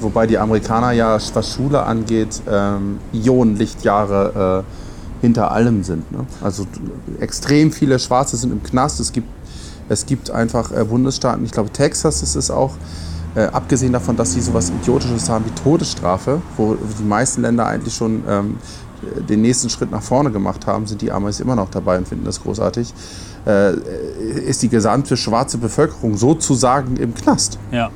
[0.00, 6.10] wobei die Amerikaner ja, was Schule angeht, ähm, Ionenlichtjahre äh, hinter allem sind.
[6.12, 6.26] Ne?
[6.40, 6.66] Also
[7.20, 9.00] extrem viele Schwarze sind im Knast.
[9.00, 9.28] Es gibt,
[9.88, 12.74] es gibt einfach äh, Bundesstaaten, ich glaube Texas ist es auch,
[13.34, 17.94] äh, abgesehen davon, dass sie sowas Idiotisches haben wie Todesstrafe, wo die meisten Länder eigentlich
[17.94, 18.56] schon ähm,
[19.28, 22.24] den nächsten Schritt nach vorne gemacht haben, sind die Amis immer noch dabei und finden
[22.24, 22.92] das großartig,
[23.46, 23.74] äh,
[24.46, 27.58] ist die gesamte schwarze Bevölkerung sozusagen im Knast.
[27.72, 27.90] Ja.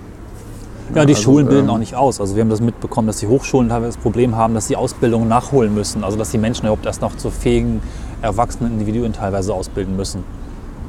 [0.94, 2.20] Ja, die also, Schulen bilden ähm, auch nicht aus.
[2.20, 5.26] Also wir haben das mitbekommen, dass die Hochschulen teilweise das Problem haben, dass die Ausbildung
[5.28, 6.04] nachholen müssen.
[6.04, 7.80] Also dass die Menschen überhaupt erst noch zu fähigen,
[8.20, 10.24] erwachsenen Individuen teilweise ausbilden müssen.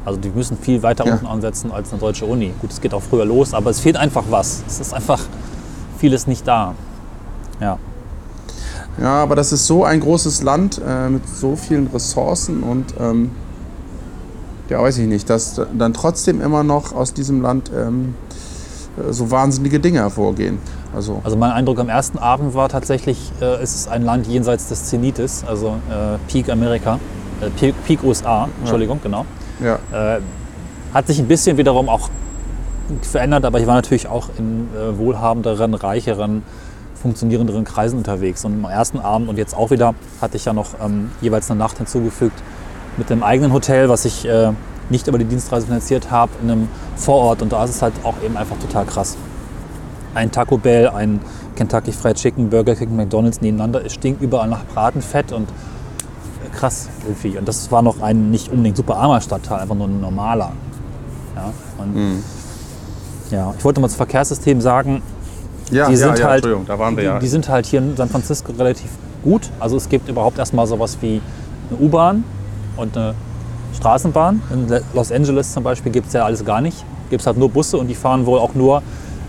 [0.06, 1.14] Also die müssen viel weiter Ja.
[1.14, 2.53] unten ansetzen als eine deutsche Uni.
[2.62, 4.64] Gut, es geht auch früher los, aber es fehlt einfach was.
[4.68, 5.20] Es ist einfach
[5.97, 6.74] vieles nicht da.
[7.60, 7.78] Ja.
[9.01, 13.32] Ja, aber das ist so ein großes Land äh, mit so vielen Ressourcen und ähm,
[14.70, 18.16] ja, weiß ich nicht, dass dann trotzdem immer noch aus diesem Land ähm,
[18.97, 20.60] äh, so wahnsinnige Dinge hervorgehen.
[20.95, 24.70] Also, Also mein Eindruck am ersten Abend war tatsächlich, äh, es ist ein Land jenseits
[24.70, 26.99] des Zenites, also äh, Peak Amerika,
[27.41, 29.26] äh, Peak, Peak USA, Entschuldigung, genau.
[29.60, 29.80] Ja.
[29.91, 30.22] Äh,
[30.93, 32.10] hat sich ein bisschen wiederum auch
[33.01, 36.43] verändert, aber ich war natürlich auch in äh, wohlhabenderen, reicheren,
[37.01, 38.45] funktionierenderen Kreisen unterwegs.
[38.45, 41.60] Und am ersten Abend und jetzt auch wieder hatte ich ja noch ähm, jeweils eine
[41.60, 42.41] Nacht hinzugefügt
[42.97, 44.51] mit dem eigenen Hotel, was ich äh,
[44.89, 47.41] nicht über die Dienstreise finanziert habe, in einem Vorort.
[47.41, 49.18] Und da ist es halt auch eben einfach total krass.
[50.14, 51.20] Ein Taco Bell, ein
[51.56, 53.84] Kentucky Fried Chicken, Burger King, McDonalds nebeneinander.
[53.86, 55.49] Es stinkt überall nach Bratenfett und
[56.56, 57.38] krass irgendwie.
[57.38, 60.51] Und das war noch ein nicht unbedingt super armer Stadtteil, einfach nur ein normaler.
[61.36, 62.24] Ja, und
[63.32, 65.01] ja, ich wollte mal zum Verkehrssystem sagen,
[65.72, 67.20] ja, die sind ja, halt, da waren wir ja.
[67.20, 68.89] die sind halt hier in San Francisco relativ
[69.24, 69.49] gut.
[69.60, 71.22] Also es gibt überhaupt erstmal sowas wie
[71.70, 72.24] eine U-Bahn
[72.78, 73.16] und eine
[73.76, 74.41] Straßenbahn.
[74.51, 76.86] In Los Angeles zum Beispiel gibt es ja alles gar nicht.
[77.10, 78.82] Gibt es halt nur Busse und die fahren wohl auch nur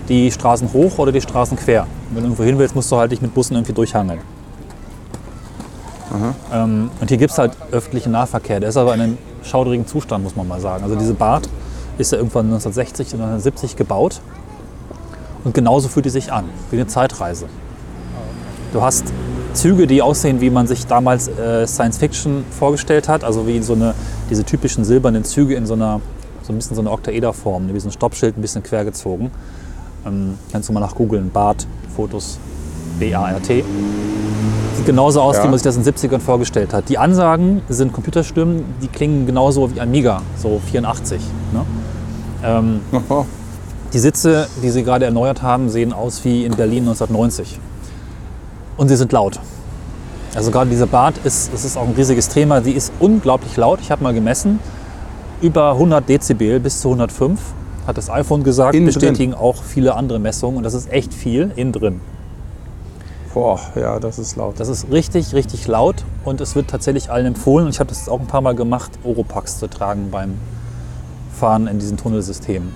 [0.08, 1.82] die Straßen hoch oder die Straßen quer.
[1.82, 4.20] Und wenn du irgendwo hin willst, musst du halt dich mit Bussen irgendwie durchhangeln.
[6.52, 8.60] Ähm, und hier gibt es halt öffentlichen Nahverkehr.
[8.60, 10.84] Der ist aber in einem schaudrigen Zustand, muss man mal sagen.
[10.84, 11.48] Also diese BART
[11.98, 14.20] ist ja irgendwann 1960 und 1970 gebaut.
[15.44, 17.46] Und genauso fühlt die sich an, wie eine Zeitreise.
[18.72, 19.04] Du hast
[19.54, 23.72] Züge, die aussehen, wie man sich damals äh, Science Fiction vorgestellt hat, also wie so
[23.72, 23.94] eine,
[24.28, 26.00] diese typischen silbernen Züge in so einer,
[26.42, 29.30] so ein bisschen so einer Oktaederform, wie so ein Stoppschild ein bisschen quer gezogen.
[30.04, 32.38] Ähm, kannst du mal nach googeln, BART, Fotos,
[32.98, 33.64] B-A-R-T.
[34.86, 35.42] Sieht genauso aus, Ja.
[35.44, 36.88] wie man sich das in den 70ern vorgestellt hat.
[36.88, 41.20] Die Ansagen sind Computerstimmen, die klingen genauso wie Amiga, so 84.
[41.52, 41.62] Ne?
[42.44, 42.80] Ähm,
[43.92, 47.58] die Sitze, die sie gerade erneuert haben, sehen aus wie in Berlin 1990.
[48.76, 49.40] Und sie sind laut.
[50.34, 52.60] Also gerade diese Bart ist, das ist auch ein riesiges Thema.
[52.60, 53.80] Die ist unglaublich laut.
[53.80, 54.58] Ich habe mal gemessen.
[55.40, 57.38] Über 100 Dezibel bis zu 105,
[57.86, 58.74] hat das iPhone gesagt.
[58.74, 58.94] Innen drin.
[58.94, 60.58] bestätigen auch viele andere Messungen.
[60.58, 62.00] Und das ist echt viel innen drin.
[63.36, 64.58] Boah, ja, das ist laut.
[64.58, 65.96] Das ist richtig, richtig laut.
[66.24, 67.66] Und es wird tatsächlich allen empfohlen.
[67.66, 70.38] Und ich habe das auch ein paar Mal gemacht, Oropax zu tragen beim
[71.38, 72.72] Fahren in diesen Tunnelsystemen.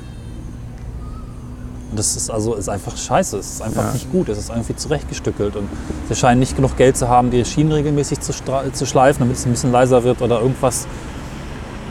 [1.90, 3.38] Und das ist also ist einfach scheiße.
[3.38, 3.92] Es ist einfach Ja.
[3.94, 4.28] nicht gut.
[4.28, 5.56] Es ist irgendwie zurechtgestückelt.
[5.56, 5.66] Und
[6.10, 8.34] sie scheinen nicht genug Geld zu haben, die Schienen regelmäßig zu,
[8.74, 10.86] zu schleifen, damit es ein bisschen leiser wird oder irgendwas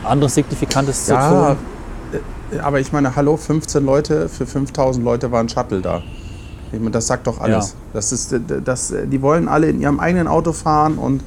[0.04, 1.56] anderes Signifikantes zu Ja, tun.
[2.52, 6.02] äh, aber ich meine, hallo, 15 Leute, für 5000 Leute war ein Shuttle da.
[6.72, 7.70] Ich meine, das sagt doch alles.
[7.70, 7.74] Ja.
[7.94, 11.22] Das ist, äh, das, äh, die wollen alle in ihrem eigenen Auto fahren und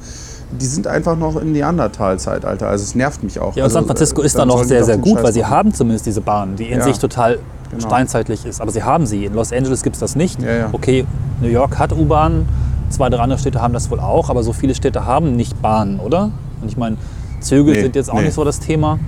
[0.60, 2.68] die sind einfach noch in Neandertal-Zeitalter.
[2.68, 3.56] Also es nervt mich auch.
[3.56, 5.44] Ja, und also, San Francisco äh, ist da noch sehr, sehr gut, Scheiß weil sie
[5.44, 7.38] haben zumindest diese Bahn, die in Ja, sich total
[7.70, 7.86] genau.
[7.86, 8.60] steinzeitlich ist.
[8.60, 9.24] Aber sie haben sie.
[9.24, 10.40] In Los Angeles gibt es das nicht.
[10.40, 10.68] Ja, ja.
[10.72, 11.06] Okay,
[11.40, 12.46] New York hat U-Bahn,
[12.90, 15.98] zwei, drei andere Städte haben das wohl auch, aber so viele Städte haben nicht Bahnen,
[15.98, 16.30] oder?
[16.62, 16.96] Und ich meine,
[17.40, 18.26] Züge Nee, sind jetzt auch nee.
[18.26, 18.98] nicht so das Thema.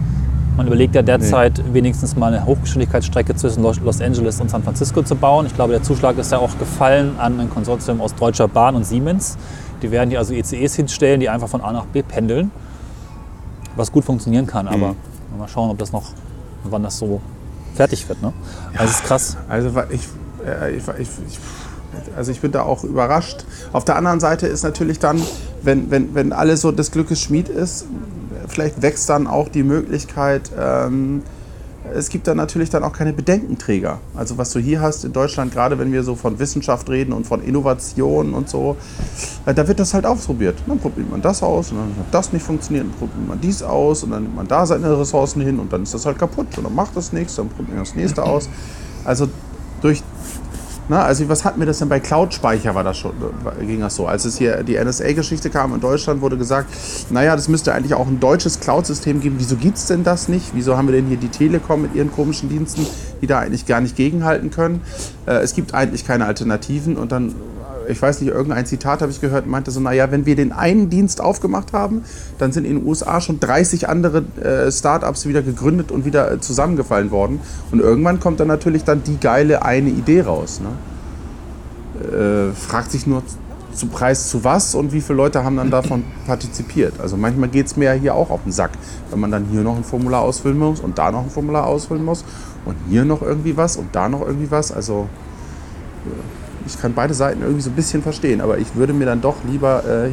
[0.57, 5.14] Man überlegt ja derzeit wenigstens mal eine Hochgeschwindigkeitsstrecke zwischen Los Angeles und San Francisco zu
[5.14, 5.44] bauen.
[5.44, 8.84] Ich glaube, der Zuschlag ist ja auch gefallen an ein Konsortium aus Deutscher Bahn und
[8.84, 9.36] Siemens.
[9.82, 12.50] Die werden hier also ICEs hinstellen, die einfach von A nach B pendeln,
[13.76, 14.66] was gut funktionieren kann.
[14.66, 14.94] Aber
[15.36, 16.04] mal schauen, ob das noch,
[16.64, 17.20] wann das so
[17.74, 18.22] fertig wird.
[18.22, 18.32] Ne?
[18.72, 19.36] Also es ist krass.
[19.50, 20.09] Also ich,
[20.46, 21.38] äh, ich, ich, ich,
[22.16, 23.44] also ich bin da auch überrascht.
[23.74, 25.20] Auf der anderen Seite ist natürlich dann,
[25.62, 27.84] wenn, wenn, wenn alles so des Glückes Schmied ist,
[28.49, 31.22] vielleicht wächst dann auch die Möglichkeit, ähm,
[31.94, 34.01] es gibt dann natürlich dann auch keine Bedenkenträger.
[34.14, 37.26] Also was du hier hast in Deutschland, gerade wenn wir so von Wissenschaft reden und
[37.26, 38.76] von Innovation und so,
[39.44, 40.57] äh, da wird das halt ausprobiert.
[40.66, 43.62] Dann probiert man das aus und dann hat das nicht funktioniert, dann probiert man dies
[43.62, 46.49] aus und dann nimmt man da seine Ressourcen hin und dann ist das halt kaputt
[46.57, 48.49] und dann macht das nichts, dann probiert man das nächste aus.
[49.05, 49.28] Also
[49.80, 50.03] durch
[50.89, 53.12] Na, also was hatten wir das denn bei Cloud-Speicher war das schon,
[53.61, 54.07] ging das so.
[54.07, 56.68] Als es hier die NSA-Geschichte kam in Deutschland, wurde gesagt,
[57.11, 59.37] naja, das müsste eigentlich auch ein deutsches Cloud-System geben.
[59.39, 60.53] Wieso gibt es denn das nicht?
[60.55, 62.87] Wieso haben wir denn hier die Telekom mit ihren komischen Diensten,
[63.20, 64.80] die da eigentlich gar nicht gegenhalten können?
[65.26, 67.34] Äh, es gibt eigentlich keine Alternativen und dann
[67.89, 70.91] ich weiß nicht, irgendein Zitat habe ich gehört, meinte so, naja, wenn wir den einen
[70.91, 72.05] Dienst aufgemacht haben,
[72.39, 76.41] dann sind in den USA schon 30 andere äh, Startups wieder gegründet und wieder äh,
[76.41, 77.41] zusammengefallen worden.
[77.70, 80.61] Und irgendwann kommt dann natürlich dann die geile eine Idee raus.
[80.61, 82.51] Ne?
[82.51, 83.22] Äh, fragt sich nur
[83.72, 86.95] zu Preis zu was und wie viele Leute haben dann davon partizipiert.
[87.01, 88.72] Also manchmal geht es mir ja hier auch auf den Sack,
[89.11, 92.05] wenn man dann hier noch ein Formular ausfüllen muss und da noch ein Formular ausfüllen
[92.05, 92.24] muss
[92.64, 94.72] und hier noch irgendwie was und da noch irgendwie was.
[94.72, 95.09] Also
[96.67, 99.37] ich kann beide Seiten irgendwie so ein bisschen verstehen, aber ich würde mir dann doch
[99.49, 100.12] lieber äh, äh,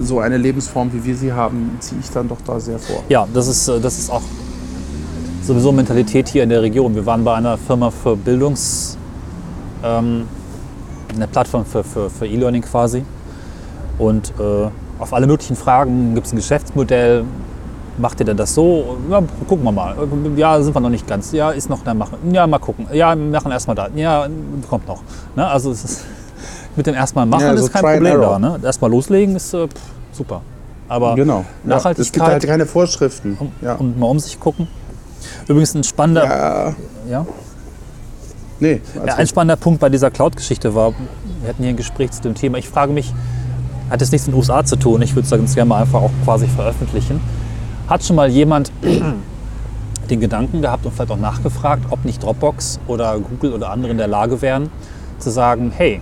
[0.00, 3.02] so eine Lebensform, wie wir sie haben, ziehe ich dann doch da sehr vor.
[3.08, 4.22] Ja, das ist, äh, das ist auch
[5.42, 6.94] sowieso Mentalität hier in der Region.
[6.94, 8.98] Wir waren bei einer Firma für Bildungs,
[9.84, 10.26] ähm,
[11.14, 13.04] eine Plattform für, für, für E-Learning quasi.
[13.98, 14.68] Und äh,
[14.98, 17.24] auf alle möglichen Fragen gibt es ein Geschäftsmodell,
[18.00, 18.98] macht ihr denn das so?
[19.10, 19.96] Ja, gucken wir mal.
[20.36, 21.32] Ja, sind wir noch nicht ganz.
[21.32, 22.18] Ja, ist noch, dann machen.
[22.32, 22.86] Ja, mal gucken.
[22.92, 23.88] Ja, machen erstmal da.
[23.94, 24.26] Ja,
[24.68, 25.02] kommt noch.
[25.36, 25.46] Ne?
[25.46, 26.04] Also es ist,
[26.76, 28.38] mit dem erstmal machen ja, so ist kein Problem da.
[28.38, 28.60] Ne?
[28.62, 29.80] Erstmal loslegen ist äh, pff,
[30.12, 30.42] super.
[30.88, 31.44] Aber genau.
[31.62, 31.96] Nachhaltigkeit.
[31.96, 33.38] Ja, es gibt halt keine Vorschriften.
[33.60, 33.74] Ja.
[33.74, 34.66] Und mal um sich gucken.
[35.46, 36.24] Übrigens ein spannender.
[36.24, 36.74] Ja.
[37.08, 37.26] ja?
[38.58, 38.80] Nee.
[39.06, 40.92] Ja, ein spannender Punkt bei dieser Cloud-Geschichte war,
[41.40, 42.58] wir hatten hier ein Gespräch zu dem Thema.
[42.58, 43.14] Ich frage mich,
[43.88, 45.02] hat es nichts mit den USA zu tun?
[45.02, 47.20] Ich würde es ganz gerne mal einfach auch quasi veröffentlichen.
[47.90, 48.70] Hat schon mal jemand
[50.10, 53.98] den Gedanken gehabt und vielleicht auch nachgefragt, ob nicht Dropbox oder Google oder andere in
[53.98, 54.70] der Lage wären,
[55.18, 56.00] zu sagen, hey,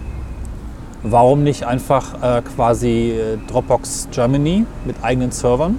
[1.02, 5.78] warum nicht einfach äh, quasi äh, Dropbox Germany mit eigenen Servern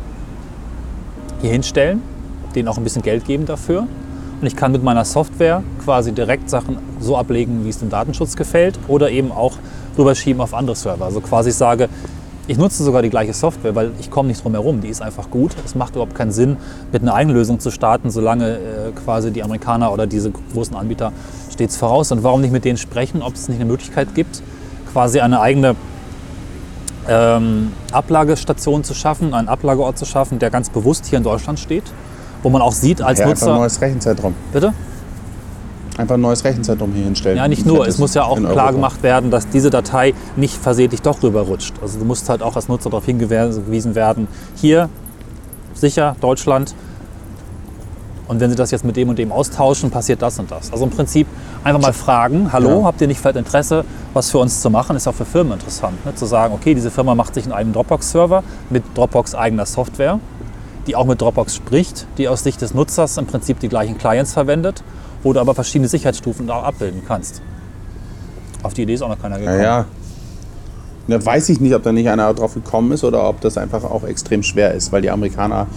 [1.41, 2.01] hier hinstellen,
[2.55, 3.81] denen auch ein bisschen Geld geben dafür.
[4.41, 8.35] Und ich kann mit meiner Software quasi direkt Sachen so ablegen, wie es dem Datenschutz
[8.35, 9.57] gefällt oder eben auch
[9.95, 11.05] rüberschieben auf andere Server.
[11.05, 11.87] Also quasi sage,
[12.49, 14.81] ich nutze sogar die gleiche Software, weil ich komme nicht drum herum.
[14.81, 15.51] Die ist einfach gut.
[15.65, 16.57] Es macht überhaupt keinen Sinn,
[16.91, 18.59] mit einer eigenen Lösung zu starten, solange äh,
[19.05, 21.11] quasi die Amerikaner oder diese großen Anbieter
[21.51, 22.11] stets voraus.
[22.11, 24.41] Und warum nicht mit denen sprechen, ob es nicht eine Möglichkeit gibt,
[24.91, 25.75] quasi eine eigene
[27.07, 31.83] ähm, Ablagestation zu schaffen, einen Ablageort zu schaffen, der ganz bewusst hier in Deutschland steht,
[32.41, 33.53] wo man auch sieht als ja, Nutzer.
[33.53, 34.33] Ein neues Rechenzentrum.
[34.51, 34.73] Bitte?
[35.99, 37.37] Einfach ein neues Rechenzentrum hier hinstellen.
[37.37, 37.85] Ja, nicht nur.
[37.85, 41.73] Es muss ja auch klar gemacht werden, dass diese Datei nicht versehentlich doch rüberrutscht.
[41.81, 44.89] Also du musst halt auch als Nutzer darauf hingewiesen werden, hier
[45.73, 46.73] sicher Deutschland.
[48.29, 50.71] Und wenn Sie das jetzt mit dem und dem austauschen, passiert das und das.
[50.71, 51.25] Also im Prinzip
[51.63, 52.85] einfach mal fragen, hallo, ja.
[52.85, 53.83] habt ihr nicht vielleicht Interesse,
[54.13, 54.95] was für uns zu machen?
[54.95, 56.13] Ist auch für Firmen interessant, ne?
[56.13, 60.19] zu sagen, okay, diese Firma macht sich einen eigenen Dropbox-Server mit Dropbox eigener Software,
[60.89, 64.33] die auch mit Dropbox spricht, die aus Sicht des Nutzers im Prinzip die gleichen Clients
[64.33, 64.83] verwendet
[65.23, 67.41] wo du aber verschiedene Sicherheitsstufen da abbilden kannst.
[68.63, 69.57] Auf die Idee ist auch noch keiner gekommen.
[69.57, 69.85] Ja, ja.
[71.07, 73.83] Da weiß ich nicht, ob da nicht einer drauf gekommen ist oder ob das einfach
[73.83, 75.67] auch extrem schwer ist, weil die Amerikaner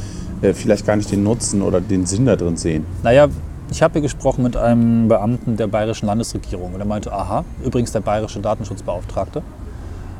[0.42, 2.84] äh, vielleicht gar nicht den Nutzen oder den Sinn da drin sehen.
[3.02, 3.28] Naja,
[3.70, 7.92] ich habe hier gesprochen mit einem Beamten der bayerischen Landesregierung und er meinte, aha, übrigens
[7.92, 9.42] der bayerische Datenschutzbeauftragte.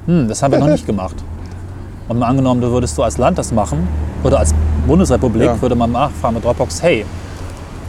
[0.06, 1.16] Hm, das haben wir noch nicht gemacht.
[2.08, 3.86] Und mal angenommen, du würdest du als Land das machen
[4.24, 4.54] oder als
[4.86, 5.62] Bundesrepublik, ja.
[5.62, 7.06] würde man nachfragen mit Dropbox, hey,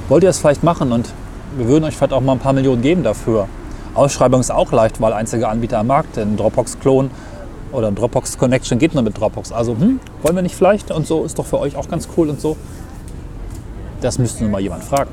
[0.10, 0.92] wollt ihr das vielleicht machen?
[0.92, 1.10] Und
[1.58, 3.48] wir würden euch vielleicht auch mal ein paar Millionen geben dafür.
[3.96, 7.12] Ausschreibung ist auch leicht, weil einziger Anbieter am Markt, ein Dropbox-Klon
[7.72, 9.52] oder ein Dropbox-Connection geht nur mit Dropbox.
[9.52, 10.92] Also, hm, wollen wir nicht vielleicht?
[10.92, 12.58] Und so ist doch für euch auch ganz cool und so.
[14.02, 15.10] Das müsste nur mal jemand fragen.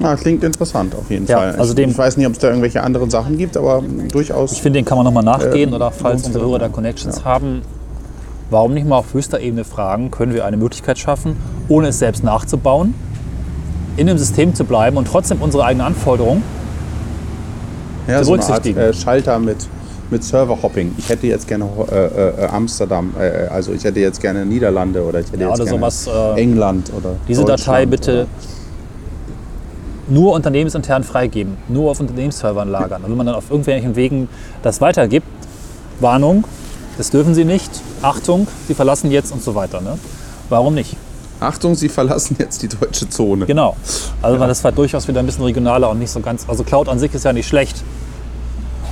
[0.00, 1.56] Na, klingt interessant auf jeden ja, Fall.
[1.56, 4.52] Also dem, ich weiß nicht, ob es da irgendwelche anderen Sachen gibt, aber durchaus.
[4.52, 7.24] Ich finde, den kann man nochmal nachgehen äh, oder falls unsere Hörer da Connections ja.
[7.24, 7.60] haben,
[8.48, 11.36] warum nicht mal auf höchster Ebene fragen, können wir eine Möglichkeit schaffen,
[11.68, 12.94] ohne es selbst nachzubauen,
[13.98, 16.42] in dem System zu bleiben und trotzdem unsere eigenen Anforderungen
[18.08, 18.76] ja, zu berücksichtigen.
[18.76, 19.68] So eine Art, äh, Schalter mit,
[20.10, 20.94] mit Server-Hopping.
[20.96, 25.20] Ich hätte jetzt gerne äh, äh, Amsterdam, äh, also ich hätte jetzt gerne Niederlande oder
[25.20, 28.26] ich hätte ja, jetzt gerne sowas, äh, England oder Diese Datei bitte oder?
[30.10, 33.02] Nur unternehmensintern freigeben, nur auf Unternehmensservern lagern.
[33.02, 34.28] Und wenn man dann auf irgendwelchen Wegen
[34.62, 35.26] das weitergibt,
[36.00, 36.44] Warnung,
[36.98, 37.70] das dürfen Sie nicht,
[38.02, 39.80] Achtung, Sie verlassen jetzt und so weiter.
[39.80, 39.98] Ne?
[40.48, 40.96] Warum nicht?
[41.38, 43.46] Achtung, Sie verlassen jetzt die deutsche Zone.
[43.46, 43.76] Genau.
[44.20, 44.46] Also ja.
[44.46, 46.46] das war durchaus wieder ein bisschen regionaler und nicht so ganz.
[46.48, 47.82] Also Cloud an sich ist ja nicht schlecht.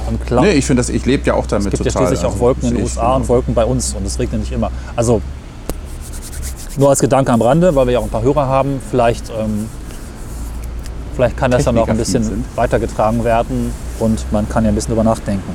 [0.08, 2.04] Und Cloud, nee, ich finde das, ich lebe ja auch damit es gibt total.
[2.04, 4.40] ja schließlich auch also, Wolken in den USA und Wolken bei uns und es regnet
[4.40, 4.70] nicht immer.
[4.96, 5.20] Also
[6.78, 9.68] nur als Gedanke am Rande, weil wir ja auch ein paar Hörer haben, vielleicht, ähm,
[11.18, 12.44] vielleicht kann das dann noch ein bisschen sind.
[12.54, 15.50] weitergetragen werden und man kann ja ein bisschen drüber nachdenken.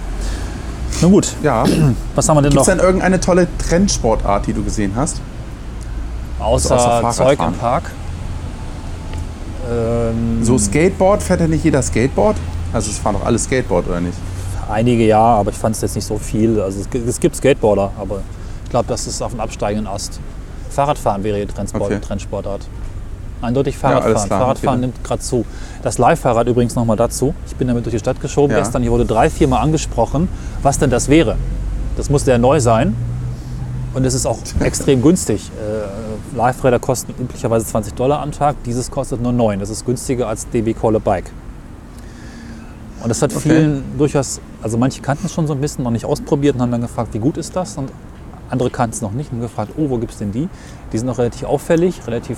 [1.01, 1.63] Nun gut, ja.
[2.15, 2.73] was haben wir denn Gibt's noch?
[2.73, 5.21] Gibt es denn irgendeine tolle Trendsportart, die du gesehen hast?
[6.39, 7.91] Außer, also außer Zeug im Park.
[9.71, 12.35] Ähm, so Skateboard, fährt ja nicht jeder Skateboard?
[12.73, 14.17] Also es fahren doch alle Skateboard, oder nicht?
[14.69, 16.59] Einige ja, aber ich fand es jetzt nicht so viel.
[16.59, 18.21] Also es, gi- es gibt Skateboarder, aber
[18.65, 20.19] ich glaube, das ist auf dem absteigenden Ast.
[20.69, 21.99] Fahrradfahren wäre die Trendsport, Okay.
[21.99, 22.67] Trendsportart.
[23.43, 24.27] Eindeutig Fahrradfahren.
[24.27, 25.45] klar, Fahrradfahren nimmt gerade zu.
[25.81, 27.33] Das Leihfahrrad übrigens nochmal dazu.
[27.47, 28.59] Ich bin damit durch die Stadt geschoben Ja.
[28.59, 28.81] gestern.
[28.81, 30.27] Hier wurde drei, vier Mal angesprochen,
[30.61, 31.35] was denn das wäre.
[31.97, 32.95] Das musste ja neu sein.
[33.93, 35.51] Und es ist auch extrem günstig.
[35.59, 38.55] Äh, Leihräder kosten üblicherweise 20 Dollar am Tag.
[38.65, 39.59] Dieses kostet nur 9.
[39.59, 41.31] Das ist günstiger als DB Call a Bike.
[43.03, 43.41] Und das hat Okay.
[43.49, 46.71] vielen durchaus, also manche kannten es schon so ein bisschen, noch nicht ausprobiert und haben
[46.71, 47.77] dann gefragt, wie gut ist das?
[47.77, 47.91] Und
[48.49, 50.47] andere kannten es noch nicht und haben gefragt, oh, wo gibt es denn die?
[50.93, 52.37] Die sind auch relativ auffällig, relativ,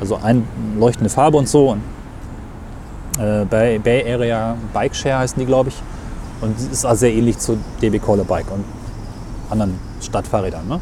[0.00, 1.70] also einleuchtende Farbe und so.
[1.72, 1.82] Und,
[3.18, 5.82] äh, Bay, Bay Area Bike Share heißen die, glaube ich.
[6.40, 8.64] Und es ist auch sehr ähnlich zu DB a Bike und
[9.50, 10.68] anderen Stadtfahrrädern.
[10.68, 10.80] Ne?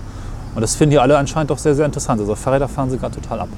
[0.54, 2.20] Und das finden die alle anscheinend doch sehr, sehr interessant.
[2.20, 3.48] Also Fahrräder fahren sie gerade total ab.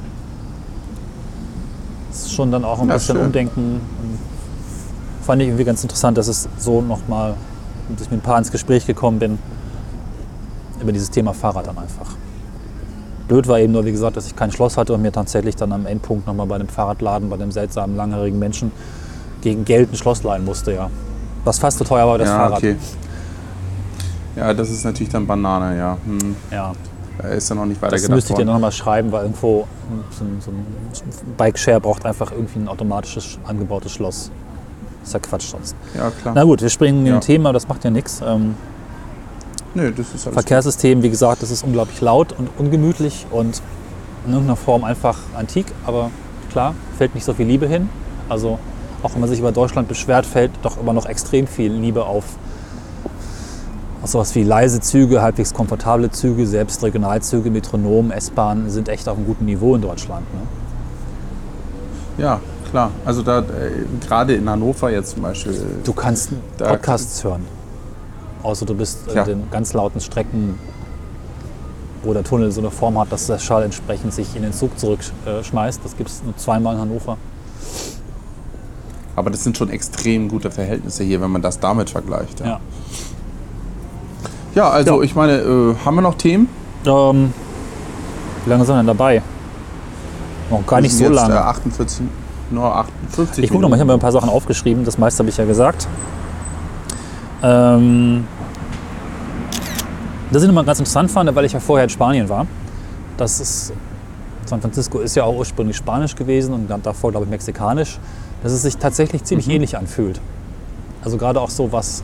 [2.10, 3.24] Das ist schon dann auch ein Ja, bisschen schön.
[3.26, 3.80] Umdenken.
[5.22, 7.34] Fand ich irgendwie ganz interessant, dass es so nochmal,
[7.90, 9.38] dass ich mit ein paar ins Gespräch gekommen bin
[10.80, 12.14] über dieses Thema Fahrrad dann einfach.
[13.28, 15.72] Blöd war eben nur, wie gesagt, dass ich kein Schloss hatte und mir tatsächlich dann
[15.72, 18.70] am Endpunkt nochmal bei dem Fahrradladen, bei dem seltsamen, langhaarigen Menschen
[19.40, 20.90] gegen Geld ein Schloss leihen musste, ja.
[21.44, 22.58] Was fast so teuer war wie das ja, Fahrrad.
[22.58, 22.76] okay.
[24.36, 25.98] Ja, das ist natürlich dann Banane, ja.
[26.04, 26.36] Hm.
[26.50, 26.72] Ja.
[27.18, 28.54] Da ist dann noch nicht weiter Das müsste ich dir worden.
[28.54, 29.66] noch mal schreiben, weil irgendwo
[30.10, 30.66] so ein, so ein
[31.36, 34.30] Bike-Share braucht einfach irgendwie ein automatisches angebautes Schloss.
[35.00, 35.74] Das ist ja Quatsch sonst.
[35.94, 36.34] Ja, klar.
[36.36, 37.14] Na gut, wir springen in Ja.
[37.14, 38.20] ein Thema, das macht ja nichts.
[38.26, 38.54] Ähm,
[39.76, 43.60] Nö, das ist alles Verkehrssystem, wie gesagt, das ist unglaublich laut und ungemütlich und
[44.26, 46.10] in irgendeiner Form einfach antik, aber
[46.50, 47.90] klar, fällt nicht so viel Liebe hin.
[48.30, 48.58] Also
[49.02, 52.24] auch wenn man sich über Deutschland beschwert, fällt doch immer noch extrem viel Liebe auf,
[54.02, 59.26] sowas wie leise Züge, halbwegs komfortable Züge, selbst Regionalzüge, Metronom, S-Bahn sind echt auf einem
[59.26, 60.22] guten Niveau in Deutschland.
[60.32, 60.40] Ne?
[62.24, 62.92] Ja, klar.
[63.04, 63.42] Also da äh,
[64.00, 65.52] gerade in Hannover jetzt zum Beispiel.
[65.52, 67.44] äh, Du kannst Podcasts hören.
[68.46, 70.56] Außer du bist in den ganz lauten Strecken,
[72.04, 74.78] wo der Tunnel so eine Form hat, dass der Schall entsprechend sich in den Zug
[74.78, 75.80] zurückschmeißt.
[75.82, 77.16] Das gibt es nur zweimal in Hannover.
[79.16, 82.38] Aber das sind schon extrem gute Verhältnisse hier, wenn man das damit vergleicht.
[82.38, 82.60] Ja, Ja.
[84.54, 85.02] ja also Ja.
[85.02, 86.48] ich meine, äh, haben wir noch Themen?
[86.86, 87.32] Ähm,
[88.44, 89.22] wie lange sind wir denn dabei?
[90.52, 91.34] Noch gar nicht so jetzt, lange.
[91.34, 92.06] Äh, 48,
[92.52, 94.84] nur 58 Ich gucke noch mal, ich habe mir ein paar Sachen aufgeschrieben.
[94.84, 95.88] Das meiste habe ich ja gesagt.
[97.42, 98.26] Ähm,
[100.30, 102.46] das ich nochmal ganz interessant fand, weil ich ja vorher in Spanien war.
[103.16, 103.72] Das ist,
[104.44, 107.98] San Francisco ist ja auch ursprünglich Spanisch gewesen und dann davor, glaube ich, Mexikanisch.
[108.42, 110.20] Dass es sich tatsächlich ziemlich ähnlich anfühlt.
[111.02, 112.02] Also gerade auch so was.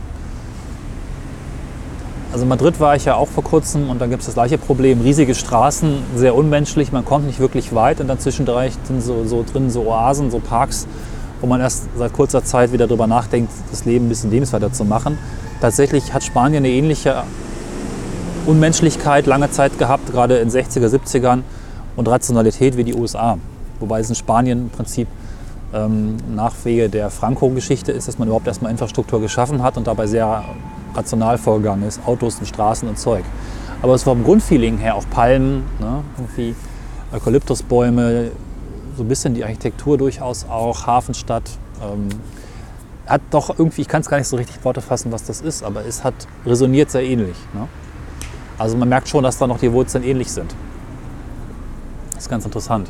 [2.32, 4.56] Also in Madrid war ich ja auch vor kurzem und da gibt es das gleiche
[4.56, 5.02] Problem.
[5.02, 9.44] Riesige Straßen, sehr unmenschlich, man kommt nicht wirklich weit und dann zwischendurch sind so, so
[9.44, 10.86] drin so Oasen, so Parks,
[11.42, 14.86] wo man erst seit kurzer Zeit wieder darüber nachdenkt, das Leben ein bisschen lebenswerter zu
[14.86, 15.18] machen.
[15.60, 17.24] Tatsächlich hat Spanien eine ähnliche
[18.46, 21.42] Unmenschlichkeit lange Zeit gehabt, gerade in 60er, 70ern
[21.96, 23.38] und Rationalität wie die USA.
[23.78, 25.08] Wobei es in Spanien im Prinzip
[25.72, 30.44] ähm, Nachwege der Franco-Geschichte ist, dass man überhaupt erstmal Infrastruktur geschaffen hat und dabei sehr
[30.94, 33.24] rational vorgegangen ist, Autos und Straßen und Zeug.
[33.80, 36.02] Aber es war vom Grundfeeling her auch Palmen, ne?
[36.18, 36.54] irgendwie
[37.12, 38.30] Eukalyptusbäume,
[38.96, 41.50] so ein bisschen die Architektur durchaus auch, Hafenstadt.
[41.80, 42.08] Ähm,
[43.06, 45.62] hat doch irgendwie, ich kann es gar nicht so richtig Worte fassen, was das ist,
[45.62, 46.14] aber es hat
[46.46, 47.36] resoniert sehr ähnlich.
[47.52, 47.68] Ne?
[48.58, 50.54] Also man merkt schon, dass da noch die Wurzeln ähnlich sind.
[52.14, 52.88] Das ist ganz interessant.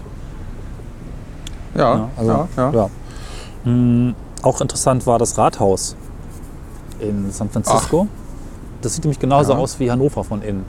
[1.74, 2.70] Ja, Ja, also, ja, ja.
[3.64, 3.70] ja.
[3.70, 5.96] Mm, auch interessant war das Rathaus
[7.00, 8.06] in San Francisco.
[8.82, 10.64] Das sieht nämlich genauso aus wie Hannover von innen.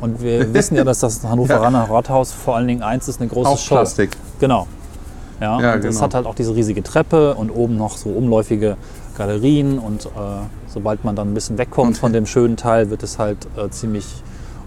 [0.00, 3.48] Und wir wissen ja, dass das Hannoveraner Rathaus vor allen Dingen eins ist, eine große
[3.48, 3.74] Auch Show.
[3.76, 4.16] Plastik.
[4.38, 4.66] Genau.
[5.40, 6.00] Ja, Ja, und es genau.
[6.02, 8.76] hat halt auch diese riesige Treppe und oben noch so umläufige
[9.16, 10.08] Galerien und äh,
[10.66, 14.04] sobald man dann ein bisschen wegkommt von dem schönen Teil, wird es halt äh, ziemlich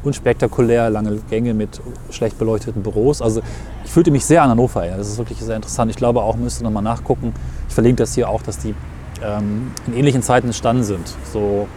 [0.03, 3.21] unspektakulär, lange Gänge mit schlecht beleuchteten Büros.
[3.21, 3.41] Also
[3.83, 4.85] ich fühlte mich sehr an Hannover.
[4.85, 4.97] Ja.
[4.97, 5.91] Das ist wirklich sehr interessant.
[5.91, 7.33] Ich glaube auch, müsste noch mal nachgucken.
[7.67, 8.73] Ich verlinke das hier auch, dass die
[9.23, 11.13] ähm, in ähnlichen Zeiten entstanden sind.
[11.33, 11.67] So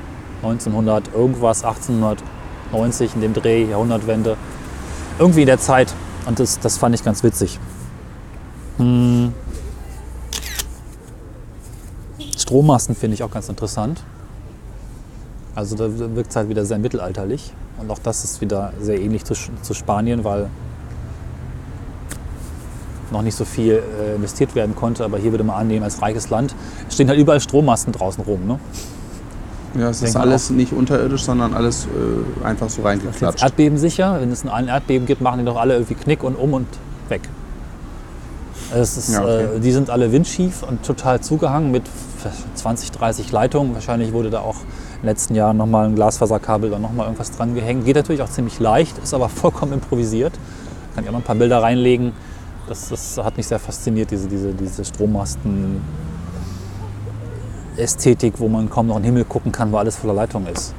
[0.42, 4.36] 1900 irgendwas, 1890 in dem Dreh, Jahrhundertwende.
[5.18, 5.92] Irgendwie in der Zeit.
[6.26, 7.58] Und das, das fand ich ganz witzig.
[8.78, 9.32] Hm.
[12.56, 14.02] Strommasten finde ich auch ganz interessant.
[15.54, 17.50] Also da wirkt es halt wieder sehr mittelalterlich.
[17.78, 19.32] Und auch das ist wieder sehr ähnlich zu,
[19.62, 20.48] zu Spanien, weil
[23.10, 25.02] noch nicht so viel äh, investiert werden konnte.
[25.02, 26.54] Aber hier würde man annehmen, als reiches Land
[26.90, 28.46] stehen halt überall Strommasten draußen rum.
[28.46, 28.58] Ne?
[29.78, 33.42] Ja, es ist alles nicht unterirdisch, sondern alles äh, einfach so Das ist reingeklatscht.
[33.42, 34.20] erdbebensicher.
[34.20, 36.66] Wenn es ein Erdbeben gibt, machen die doch alle irgendwie Knick und um und
[37.08, 37.22] weg.
[38.74, 39.56] Es ist, Ja, okay.
[39.56, 41.84] äh, die sind alle windschief und total zugehangen mit
[42.54, 43.74] 20, 30 Leitungen.
[43.74, 47.54] Wahrscheinlich wurde da auch in den letzten Jahren nochmal ein Glasfaserkabel oder nochmal irgendwas dran
[47.54, 47.84] gehängt.
[47.84, 50.32] Geht natürlich auch ziemlich leicht, ist aber vollkommen improvisiert.
[50.94, 52.12] Kann ich auch noch ein paar Bilder reinlegen.
[52.68, 55.80] Das, das hat mich sehr fasziniert, diese, diese, diese Strommasten.
[57.76, 60.74] Ästhetik, wo man kaum noch in den Himmel gucken kann, wo alles voller Leitung ist.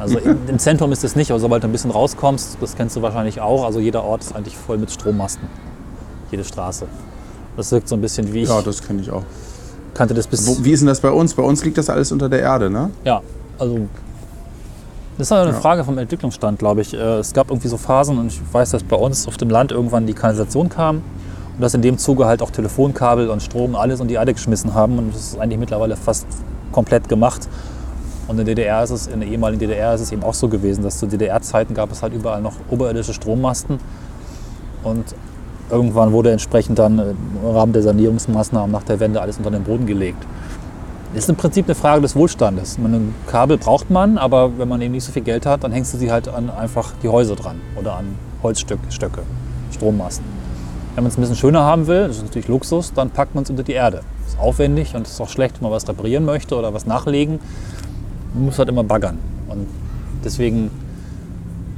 [0.00, 2.96] Also im, im Zentrum ist es nicht, aber sobald du ein bisschen rauskommst, das kennst
[2.96, 5.48] du wahrscheinlich auch, also jeder Ort ist eigentlich voll mit Strommasten.
[6.30, 6.86] Jede Straße.
[7.56, 9.24] Das wirkt so ein bisschen wie ich Ja, das kenne ich auch.
[9.94, 10.46] Kannte das bis.
[10.46, 11.34] Wo, wie ist denn das bei uns?
[11.34, 12.90] Bei uns liegt das alles unter der Erde, ne?
[13.04, 13.20] Ja,
[13.58, 13.78] also
[15.18, 15.56] das ist eine Ja.
[15.60, 16.94] Frage vom Entwicklungsstand, glaube ich.
[16.94, 19.70] Äh, Es gab irgendwie so Phasen und ich weiß, dass bei uns auf dem Land
[19.72, 24.00] irgendwann die Kanalisation kam und dass in dem Zuge halt auch Telefonkabel und Strom alles
[24.00, 26.26] um die Erde geschmissen haben und das ist eigentlich mittlerweile fast
[26.72, 27.48] komplett gemacht.
[28.28, 30.48] Und in der DDR ist es, in der ehemaligen DDR ist es eben auch so
[30.48, 33.80] gewesen, dass zu DDR-Zeiten gab es halt überall noch oberirdische Strommasten
[34.84, 35.04] und
[35.70, 39.64] irgendwann wurde entsprechend dann äh, im Rahmen der Sanierungsmaßnahmen nach der Wende alles unter den
[39.64, 40.24] Boden gelegt.
[41.12, 42.78] Das ist im Prinzip eine Frage des Wohlstandes.
[42.78, 45.92] Ein Kabel braucht man, aber wenn man eben nicht so viel Geld hat, dann hängst
[45.92, 49.22] du sie halt an einfach die Häuser dran oder an Holzstöcke, Stöcke,
[49.72, 50.24] Strommasten.
[50.94, 53.42] Wenn man es ein bisschen schöner haben will, das ist natürlich Luxus, dann packt man
[53.42, 54.02] es unter die Erde.
[54.26, 57.40] Ist aufwendig und ist auch schlecht, wenn man was reparieren möchte oder was nachlegen.
[58.34, 59.18] Man muss halt immer baggern.
[59.48, 59.66] Und
[60.24, 60.70] deswegen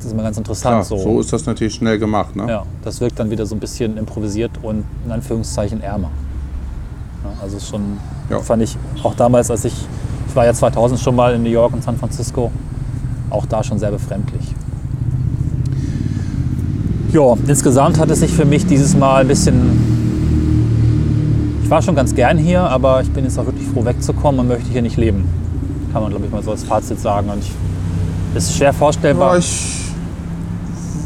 [0.02, 0.84] das ist immer ganz interessant.
[0.84, 1.20] Klar, so.
[1.20, 2.46] ist das natürlich schnell gemacht, ne?
[2.48, 6.10] Ja, das wirkt dann wieder so ein bisschen improvisiert und in Anführungszeichen ärmer.
[7.22, 7.98] Ja, also schon,
[8.28, 8.40] Ja.
[8.40, 9.86] fand ich auch damals, als ich,
[10.28, 12.50] ich war ja 2000 schon mal in New York und San Francisco,
[13.30, 14.56] auch da schon sehr befremdlich.
[17.12, 20.00] Ja, insgesamt hat es sich für mich dieses Mal ein bisschen.
[21.62, 24.48] Ich war schon ganz gern hier, aber ich bin jetzt auch wirklich froh wegzukommen und
[24.48, 25.28] möchte hier nicht leben.
[25.92, 27.28] Kann man, glaube ich, mal so als Fazit sagen.
[27.30, 27.52] Und ich,
[28.34, 29.34] es ist schwer vorstellbar.
[29.34, 29.81] Ja, ich,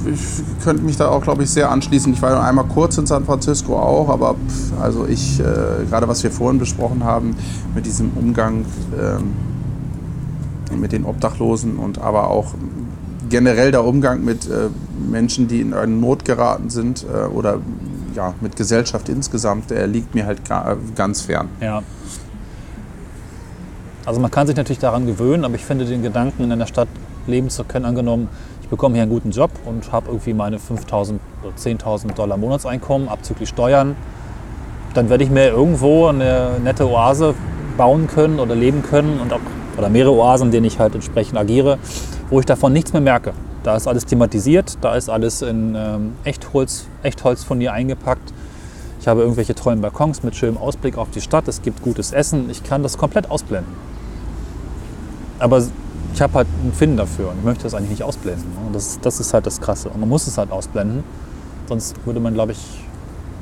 [0.07, 0.21] ich
[0.65, 2.13] könnte mich da auch, glaube ich, sehr anschließen.
[2.13, 5.45] Ich war ja einmal kurz in San Francisco auch, aber pff, also ich, äh,
[5.89, 7.37] gerade was wir vorhin besprochen haben,
[7.75, 8.65] mit diesem Umgang
[8.99, 9.33] ähm,
[10.75, 12.55] mit den Obdachlosen und aber auch
[13.29, 14.69] generell der Umgang mit äh,
[15.11, 17.59] Menschen, die in eine Not geraten sind äh, oder
[18.15, 21.49] ja, mit Gesellschaft insgesamt, der liegt mir halt ga, ganz fern.
[21.61, 21.83] Ja.
[24.05, 26.89] Also man kann sich natürlich daran gewöhnen, aber ich finde den Gedanken, in einer Stadt
[27.27, 28.29] leben zu können, angenommen,
[28.67, 33.09] ich bekomme hier einen guten Job und habe irgendwie meine 5.000 oder 10.000 Dollar Monatseinkommen
[33.09, 33.95] abzüglich Steuern,
[34.93, 37.37] dann werde ich mir irgendwo eine nette Oase
[37.77, 39.39] bauen können oder leben können und auch,
[39.79, 41.79] oder mehrere Oasen, in denen ich halt entsprechend agiere,
[42.29, 43.35] wo ich davon nichts mehr merke.
[43.62, 48.33] Da ist alles thematisiert, da ist alles in ähm, Echtholz, Echtholzfurnier eingepackt.
[49.01, 51.47] Ich habe irgendwelche tollen Balkons mit schönem Ausblick auf die Stadt.
[51.47, 52.51] Es gibt gutes Essen.
[52.51, 53.73] Ich kann das komplett ausblenden.
[55.39, 55.62] Aber
[56.17, 58.49] ich habe halt ein Finden dafür und ich möchte das eigentlich nicht ausblenden.
[58.55, 58.71] ne?
[58.73, 59.91] Das, das ist halt das Krasse.
[59.91, 61.05] Und man muss es halt ausblenden.
[61.69, 62.59] Sonst würde man, glaube ich,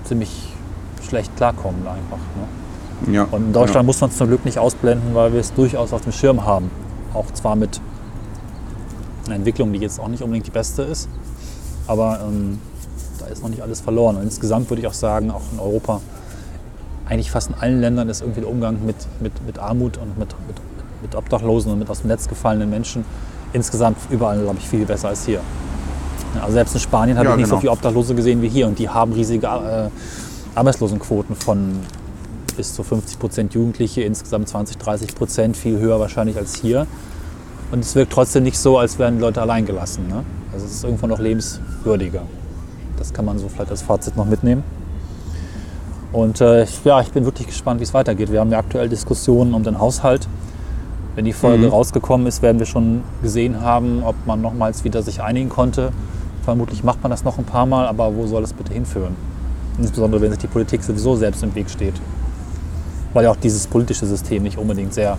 [0.03, 0.53] ziemlich
[1.07, 2.18] schlecht klarkommen einfach.
[3.07, 3.14] Ne?
[3.14, 5.93] Ja, Und in Deutschland muss man es zum Glück nicht ausblenden, weil wir es durchaus
[5.93, 6.68] auf dem Schirm haben.
[7.12, 7.81] Auch zwar mit
[9.27, 11.09] einer Entwicklung, die jetzt auch nicht unbedingt die beste ist,
[11.87, 12.59] aber ähm,
[13.20, 14.16] da ist noch nicht alles verloren.
[14.16, 16.01] Und insgesamt würde ich auch sagen, auch in Europa,
[17.07, 20.35] eigentlich fast in allen Ländern ist irgendwie der Umgang mit, mit, mit Armut und mit,
[20.49, 20.57] mit,
[21.05, 23.05] mit Obdachlosen und mit aus dem Netz gefallenen Menschen
[23.53, 25.41] insgesamt überall, glaube ich, viel besser als hier.
[26.41, 27.61] Also selbst in Spanien habe Ja, ich nicht so genau.
[27.61, 29.89] viele Obdachlose gesehen wie hier und die haben riesige äh,
[30.57, 31.79] Arbeitslosenquoten von
[32.57, 36.87] bis zu 50 Prozent Jugendliche, insgesamt 20, 30 Prozent, viel höher wahrscheinlich als hier.
[37.71, 40.07] Und es wirkt trotzdem nicht so, als wären Leute allein gelassen.
[40.09, 40.25] Ne?
[40.53, 42.23] Also es ist irgendwo noch lebenswürdiger.
[42.97, 44.63] Das kann man so vielleicht als Fazit noch mitnehmen.
[46.13, 48.31] Und äh, ja, ich bin wirklich gespannt, wie es weitergeht.
[48.31, 50.29] Wir haben ja aktuell Diskussionen um den Haushalt.
[51.17, 51.73] Wenn die Folge Mhm.
[51.73, 55.91] rausgekommen ist, werden wir schon gesehen haben, ob man nochmals wieder sich einigen konnte.
[56.45, 59.15] Vermutlich macht man das noch ein paar Mal, aber wo soll das bitte hinführen?
[59.79, 61.95] Insbesondere wenn sich die Politik sowieso selbst im Weg steht.
[63.12, 65.17] Weil ja auch dieses politische System nicht unbedingt sehr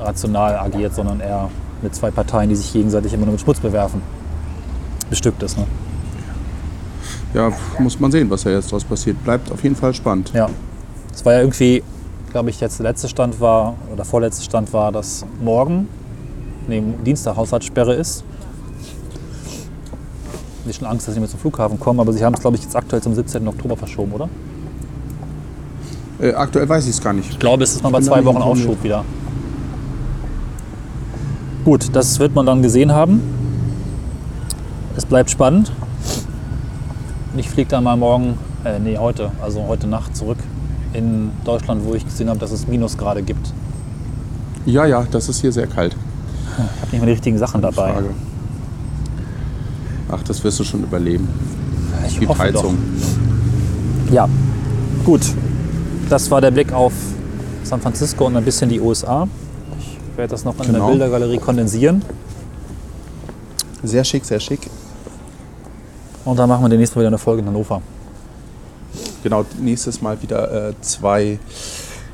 [0.00, 1.48] rational agiert, sondern eher
[1.82, 4.00] mit zwei Parteien, die sich gegenseitig immer nur mit Schmutz bewerfen.
[5.10, 5.64] Bestückt ist, ne?
[7.34, 9.22] ja, muss man sehen, was da jetzt draus passiert.
[9.24, 10.32] Bleibt auf jeden Fall spannend.
[10.34, 10.48] Ja.
[11.12, 11.82] Es war ja irgendwie,
[12.36, 15.88] glaube ich, jetzt der letzte Stand war, oder vorletzte Stand war, dass morgen,
[16.68, 18.24] nee, Dienstag Haushaltssperre ist.
[20.58, 22.40] Ich habe schon Angst, dass ich nicht mehr zum Flughafen komme, aber sie haben es,
[22.40, 23.48] glaube ich, jetzt aktuell zum 17.
[23.48, 24.28] Oktober verschoben, oder?
[26.20, 27.30] Äh, aktuell weiß ich es gar nicht.
[27.30, 28.42] Ich glaube, es ist mal da zwei Wochen.
[28.42, 29.02] Aufschub wieder.
[31.64, 33.22] Gut, das wird man dann gesehen haben.
[34.94, 35.72] Es bleibt spannend.
[37.38, 40.36] Ich fliege dann mal morgen, äh, nee, heute, also heute Nacht zurück
[40.96, 43.52] in Deutschland, wo ich gesehen habe, dass es Minusgrade gibt.
[44.64, 45.94] Ja, ja, das ist hier sehr kalt.
[45.94, 47.92] Ich habe nicht mehr die richtigen Sachen dabei.
[47.92, 48.10] Frage.
[50.10, 51.28] Ach, das wirst du schon überleben.
[52.06, 52.62] Ich Gibt hoffe doch.
[52.62, 52.78] Heizung.
[54.12, 54.28] Ja,
[55.04, 55.20] gut.
[56.08, 56.92] Das war der Blick auf
[57.64, 59.26] San Francisco und ein bisschen die USA.
[59.80, 60.86] Ich werde das noch in Genau.
[60.86, 62.02] der Bildergalerie kondensieren.
[63.82, 64.70] Sehr schick, sehr schick.
[66.24, 67.82] Und dann machen wir demnächst mal wieder eine Folge in Hannover.
[69.26, 71.40] Genau, nächstes Mal wieder äh, zwei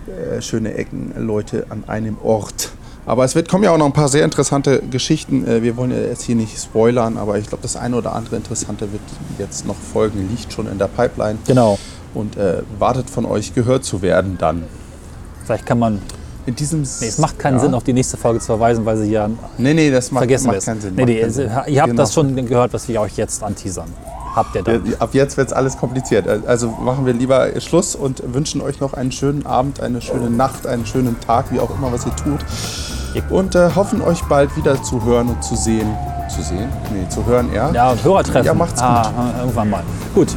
[0.06, 2.70] äh, schöne Ecken, Leute an einem Ort.
[3.04, 5.46] Aber es wird, kommen ja auch noch ein paar sehr interessante Geschichten.
[5.46, 8.36] Äh, wir wollen ja jetzt hier nicht spoilern, aber ich glaube, das eine oder andere
[8.36, 9.02] Interessante wird
[9.38, 11.78] jetzt noch folgen, liegt schon in der Pipeline Genau.
[12.14, 14.62] und äh, wartet von euch gehört zu werden dann.
[15.44, 16.00] Vielleicht kann man.
[16.46, 19.10] In diesem Nee, es macht keinen Sinn, auf die nächste Folge zu verweisen, weil sie
[19.10, 20.94] ja Nee, nee, das macht, vergessen macht keinen Sinn.
[20.94, 21.50] Nee, macht nee, keinen Sinn.
[21.66, 22.02] ihr habt Genau.
[22.02, 23.90] das schon gehört, was wir euch jetzt anteasern.
[24.34, 24.82] Habt ihr dann.
[24.98, 26.26] Ab jetzt wird es alles kompliziert.
[26.46, 30.66] Also machen wir lieber Schluss und wünschen euch noch einen schönen Abend, eine schöne Nacht,
[30.66, 32.40] einen schönen Tag, wie auch immer, was ihr tut.
[33.30, 35.94] Und äh, hoffen euch bald wieder zu hören und zu sehen.
[36.34, 36.68] Zu sehen?
[36.92, 37.70] Nee, zu hören eher.
[37.74, 38.46] Ja, Hörertreffen.
[38.46, 39.10] Ja, macht's Ah,
[39.40, 39.82] irgendwann mal.
[40.14, 40.28] Gut.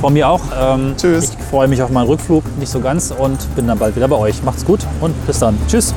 [0.00, 0.40] Von mir auch.
[0.56, 1.30] Ähm, Tschüss.
[1.30, 4.16] Ich freue mich auf meinen Rückflug, nicht so ganz, und bin dann bald wieder bei
[4.16, 4.42] euch.
[4.44, 5.58] Macht's gut und bis dann.
[5.66, 5.92] Tschüss.